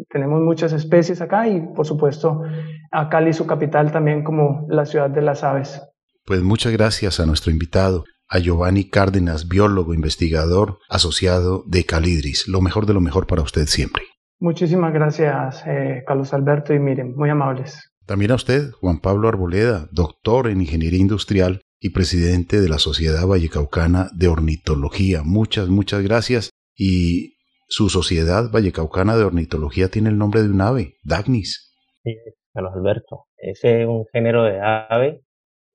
tenemos 0.09 0.41
muchas 0.41 0.73
especies 0.73 1.21
acá 1.21 1.49
y 1.49 1.61
por 1.61 1.87
supuesto 1.87 2.43
a 2.91 3.09
Cali, 3.09 3.33
su 3.33 3.47
capital, 3.47 3.93
también 3.93 4.25
como 4.25 4.67
la 4.69 4.87
ciudad 4.87 5.11
de 5.11 5.23
las 5.23 5.45
aves. 5.45 5.81
Pues 6.25 6.43
muchas 6.43 6.73
gracias 6.73 7.21
a 7.21 7.27
nuestro 7.27 7.51
invitado, 7.51 8.05
a 8.29 8.39
Giovanni 8.39 8.89
Cárdenas, 8.89 9.49
biólogo, 9.49 9.95
investigador 9.95 10.79
asociado 10.89 11.65
de 11.67 11.85
Calidris. 11.85 12.47
Lo 12.49 12.61
mejor 12.61 12.87
de 12.87 12.95
lo 12.95 13.01
mejor 13.01 13.27
para 13.27 13.43
usted 13.43 13.67
siempre. 13.67 14.03
Muchísimas 14.41 14.93
gracias, 14.93 15.65
eh, 15.67 16.05
Carlos 16.07 16.33
Alberto 16.33 16.73
y 16.73 16.79
Miren, 16.79 17.15
muy 17.17 17.31
amables. 17.31 17.91
También 18.07 18.31
a 18.31 18.37
usted, 18.37 18.71
Juan 18.81 19.01
Pablo 19.01 19.29
Arboleda, 19.29 19.89
doctor 19.91 20.49
en 20.49 20.61
Ingeniería 20.61 21.01
Industrial 21.01 21.61
y 21.81 21.91
presidente 21.91 22.61
de 22.61 22.69
la 22.69 22.79
Sociedad 22.79 23.27
Vallecaucana 23.27 24.09
de 24.15 24.29
Ornitología. 24.29 25.23
Muchas, 25.25 25.69
muchas 25.69 26.03
gracias 26.03 26.51
y 26.77 27.35
su 27.67 27.89
Sociedad 27.89 28.51
Vallecaucana 28.51 29.17
de 29.17 29.25
Ornitología 29.25 29.89
tiene 29.89 30.09
el 30.09 30.19
nombre 30.19 30.43
de 30.43 30.51
un 30.51 30.61
ave, 30.61 30.95
Dagnis. 31.03 31.75
Sí, 32.03 32.15
Carlos 32.55 32.73
Alberto. 32.75 33.27
Es 33.37 33.61
un 33.65 34.05
género 34.13 34.45
de 34.45 34.61
ave 34.61 35.23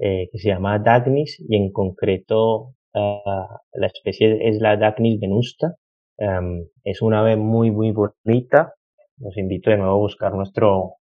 eh, 0.06 0.28
que 0.30 0.38
se 0.38 0.50
llama 0.50 0.80
Dagnis 0.80 1.40
y 1.48 1.56
en 1.56 1.72
concreto 1.72 2.74
ah, 2.94 3.62
la 3.72 3.88
especie 3.88 4.50
es 4.50 4.60
la 4.60 4.76
Dagnis 4.76 5.18
venusta. 5.18 5.76
Em, 6.18 6.68
es 6.84 7.02
un 7.02 7.14
ave 7.14 7.38
muy, 7.38 7.72
muy 7.72 7.92
bonita. 7.94 8.74
Los 9.18 9.38
invito 9.38 9.70
de 9.70 9.78
nuevo 9.78 9.94
a 9.94 9.98
buscar 9.98 10.34
nuestro, 10.34 10.96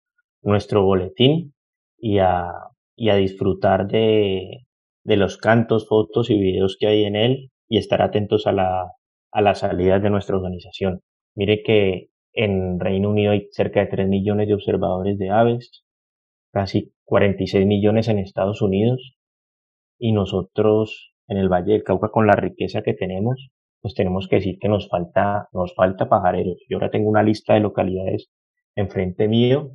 nuestro 0.44 0.84
boletín 0.84 1.56
y 1.98 2.20
a, 2.20 2.54
y 2.96 3.10
a 3.10 3.16
disfrutar 3.16 3.88
de, 3.88 4.68
de 5.04 5.18
los 5.18 5.38
cantos, 5.38 5.88
fotos 5.88 6.30
y 6.30 6.40
videos 6.40 6.78
que 6.80 6.86
hay 6.86 7.06
en 7.06 7.16
él 7.16 7.50
y 7.68 7.80
estar 7.80 8.04
atentos 8.04 8.46
a 8.46 8.52
la, 8.52 8.92
a 9.32 9.42
las 9.42 9.60
salidas 9.60 10.04
de 10.04 10.12
nuestra 10.12 10.36
organización. 10.36 11.02
Mire 11.36 11.64
que 11.64 12.10
en 12.34 12.80
Reino 12.80 13.10
Unido 13.10 13.32
hay 13.32 13.48
cerca 13.52 13.80
de 13.80 13.88
3 13.88 14.08
millones 14.08 14.48
de 14.48 14.54
observadores 14.54 15.18
de 15.18 15.32
aves, 15.32 15.84
casi 16.54 16.94
46 17.12 17.66
millones 17.66 18.08
en 18.08 18.20
Estados 18.20 18.62
Unidos, 18.62 19.18
y 20.00 20.14
nosotros 20.14 21.12
en 21.28 21.36
el 21.36 21.50
Valle 21.50 21.74
del 21.74 21.84
Cauca 21.84 22.08
con 22.08 22.26
la 22.26 22.38
riqueza 22.38 22.84
que 22.84 22.94
tenemos, 22.94 23.50
pues 23.82 23.96
tenemos 23.96 24.30
que 24.30 24.38
decir 24.38 24.58
que 24.62 24.70
nos 24.70 24.88
falta, 24.88 25.50
nos 25.52 25.76
falta 25.76 26.08
pajareros. 26.08 26.64
Yo 26.70 26.78
ahora 26.78 26.90
tengo 26.90 27.10
una 27.10 27.22
lista 27.22 27.54
de 27.54 27.60
localidades 27.60 28.30
enfrente 28.76 29.28
mío 29.28 29.72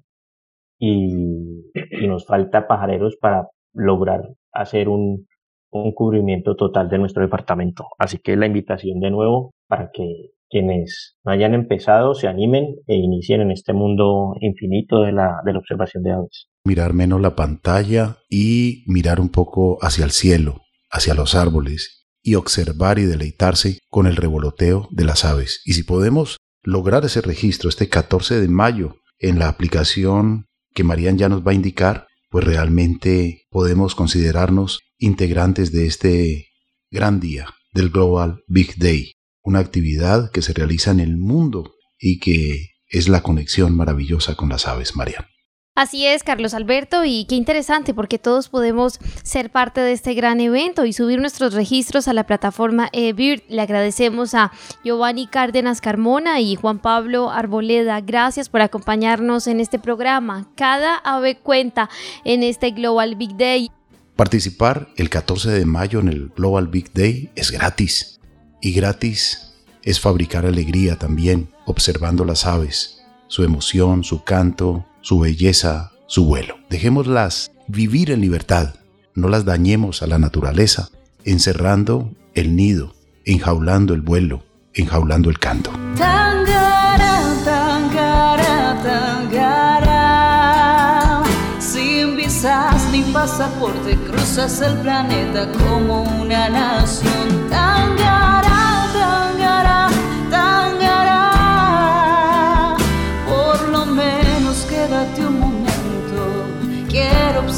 y, 0.78 1.70
y 1.74 2.06
nos 2.06 2.24
falta 2.24 2.66
pajareros 2.66 3.18
para 3.20 3.48
lograr 3.74 4.30
hacer 4.52 4.88
un, 4.88 5.26
un 5.72 5.92
cubrimiento 5.92 6.56
total 6.56 6.88
de 6.88 6.96
nuestro 6.96 7.22
departamento. 7.22 7.84
Así 7.98 8.16
que 8.16 8.34
la 8.36 8.46
invitación 8.46 8.98
de 8.98 9.10
nuevo 9.10 9.52
para 9.68 9.90
que 9.92 10.30
quienes 10.48 11.16
hayan 11.24 11.54
empezado 11.54 12.14
se 12.14 12.28
animen 12.28 12.76
e 12.86 12.96
inicien 12.96 13.40
en 13.40 13.50
este 13.50 13.72
mundo 13.72 14.34
infinito 14.40 15.02
de 15.02 15.12
la, 15.12 15.40
de 15.44 15.52
la 15.52 15.58
observación 15.58 16.02
de 16.02 16.12
aves. 16.12 16.48
Mirar 16.64 16.94
menos 16.94 17.20
la 17.20 17.36
pantalla 17.36 18.18
y 18.28 18.84
mirar 18.86 19.20
un 19.20 19.28
poco 19.28 19.78
hacia 19.82 20.04
el 20.04 20.10
cielo, 20.10 20.62
hacia 20.90 21.14
los 21.14 21.34
árboles 21.34 22.06
y 22.22 22.34
observar 22.34 22.98
y 22.98 23.04
deleitarse 23.04 23.78
con 23.88 24.06
el 24.06 24.16
revoloteo 24.16 24.88
de 24.90 25.04
las 25.04 25.24
aves. 25.24 25.62
Y 25.64 25.74
si 25.74 25.84
podemos 25.84 26.38
lograr 26.62 27.04
ese 27.04 27.20
registro 27.20 27.68
este 27.68 27.88
14 27.88 28.40
de 28.40 28.48
mayo 28.48 28.96
en 29.18 29.38
la 29.38 29.48
aplicación 29.48 30.46
que 30.74 30.84
Marían 30.84 31.18
ya 31.18 31.28
nos 31.28 31.46
va 31.46 31.52
a 31.52 31.54
indicar, 31.54 32.08
pues 32.28 32.44
realmente 32.44 33.44
podemos 33.50 33.94
considerarnos 33.94 34.80
integrantes 34.98 35.72
de 35.72 35.86
este 35.86 36.48
gran 36.90 37.20
día 37.20 37.46
del 37.72 37.90
Global 37.90 38.42
Big 38.48 38.76
Day, 38.76 39.12
una 39.46 39.60
actividad 39.60 40.30
que 40.32 40.42
se 40.42 40.52
realiza 40.52 40.90
en 40.90 40.98
el 40.98 41.16
mundo 41.16 41.76
y 41.98 42.18
que 42.18 42.72
es 42.88 43.08
la 43.08 43.22
conexión 43.22 43.74
maravillosa 43.76 44.34
con 44.34 44.48
las 44.48 44.66
aves, 44.66 44.96
María. 44.96 45.28
Así 45.76 46.04
es, 46.06 46.24
Carlos 46.24 46.52
Alberto, 46.52 47.04
y 47.04 47.26
qué 47.26 47.36
interesante 47.36 47.94
porque 47.94 48.18
todos 48.18 48.48
podemos 48.48 48.98
ser 49.22 49.50
parte 49.50 49.82
de 49.82 49.92
este 49.92 50.14
gran 50.14 50.40
evento 50.40 50.84
y 50.84 50.92
subir 50.92 51.20
nuestros 51.20 51.54
registros 51.54 52.08
a 52.08 52.12
la 52.12 52.26
plataforma 52.26 52.88
eBird. 52.92 53.42
Le 53.48 53.60
agradecemos 53.60 54.34
a 54.34 54.50
Giovanni 54.82 55.28
Cárdenas 55.28 55.80
Carmona 55.80 56.40
y 56.40 56.56
Juan 56.56 56.80
Pablo 56.80 57.30
Arboleda. 57.30 58.00
Gracias 58.00 58.48
por 58.48 58.62
acompañarnos 58.62 59.46
en 59.46 59.60
este 59.60 59.78
programa. 59.78 60.50
Cada 60.56 60.96
ave 60.96 61.36
cuenta 61.36 61.88
en 62.24 62.42
este 62.42 62.70
Global 62.70 63.14
Big 63.14 63.36
Day. 63.36 63.70
Participar 64.16 64.88
el 64.96 65.10
14 65.10 65.50
de 65.50 65.66
mayo 65.66 66.00
en 66.00 66.08
el 66.08 66.30
Global 66.30 66.68
Big 66.68 66.92
Day 66.94 67.30
es 67.36 67.52
gratis. 67.52 68.15
Y 68.60 68.72
gratis 68.72 69.54
es 69.82 70.00
fabricar 70.00 70.46
alegría 70.46 70.96
también, 70.96 71.48
observando 71.64 72.24
las 72.24 72.46
aves, 72.46 73.02
su 73.28 73.44
emoción, 73.44 74.04
su 74.04 74.24
canto, 74.24 74.84
su 75.00 75.18
belleza, 75.20 75.92
su 76.06 76.24
vuelo. 76.24 76.56
Dejémoslas 76.70 77.52
vivir 77.68 78.10
en 78.10 78.20
libertad, 78.20 78.74
no 79.14 79.28
las 79.28 79.44
dañemos 79.44 80.02
a 80.02 80.06
la 80.06 80.18
naturaleza, 80.18 80.88
encerrando 81.24 82.10
el 82.34 82.56
nido, 82.56 82.94
enjaulando 83.24 83.94
el 83.94 84.02
vuelo, 84.02 84.44
enjaulando 84.74 85.30
el 85.30 85.38
canto. 85.38 85.70
Tangara, 85.96 87.22
tangara, 87.44 88.82
tangara. 88.82 89.96
Sin 91.58 92.16
visas 92.16 92.86
pasaporte 93.12 93.96
cruzas 94.06 94.60
el 94.60 94.76
planeta 94.78 95.50
como 95.52 96.02
una 96.20 96.48
nación. 96.48 97.48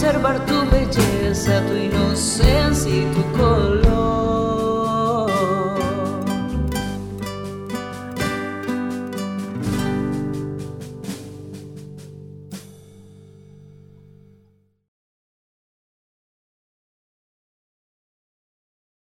Observar 0.08 0.40
tu 0.46 0.54
belleza, 0.70 1.62
tu 1.66 1.76
inocencia 1.76 2.90
y 2.90 3.04
tu 3.12 3.22
color. 3.36 3.87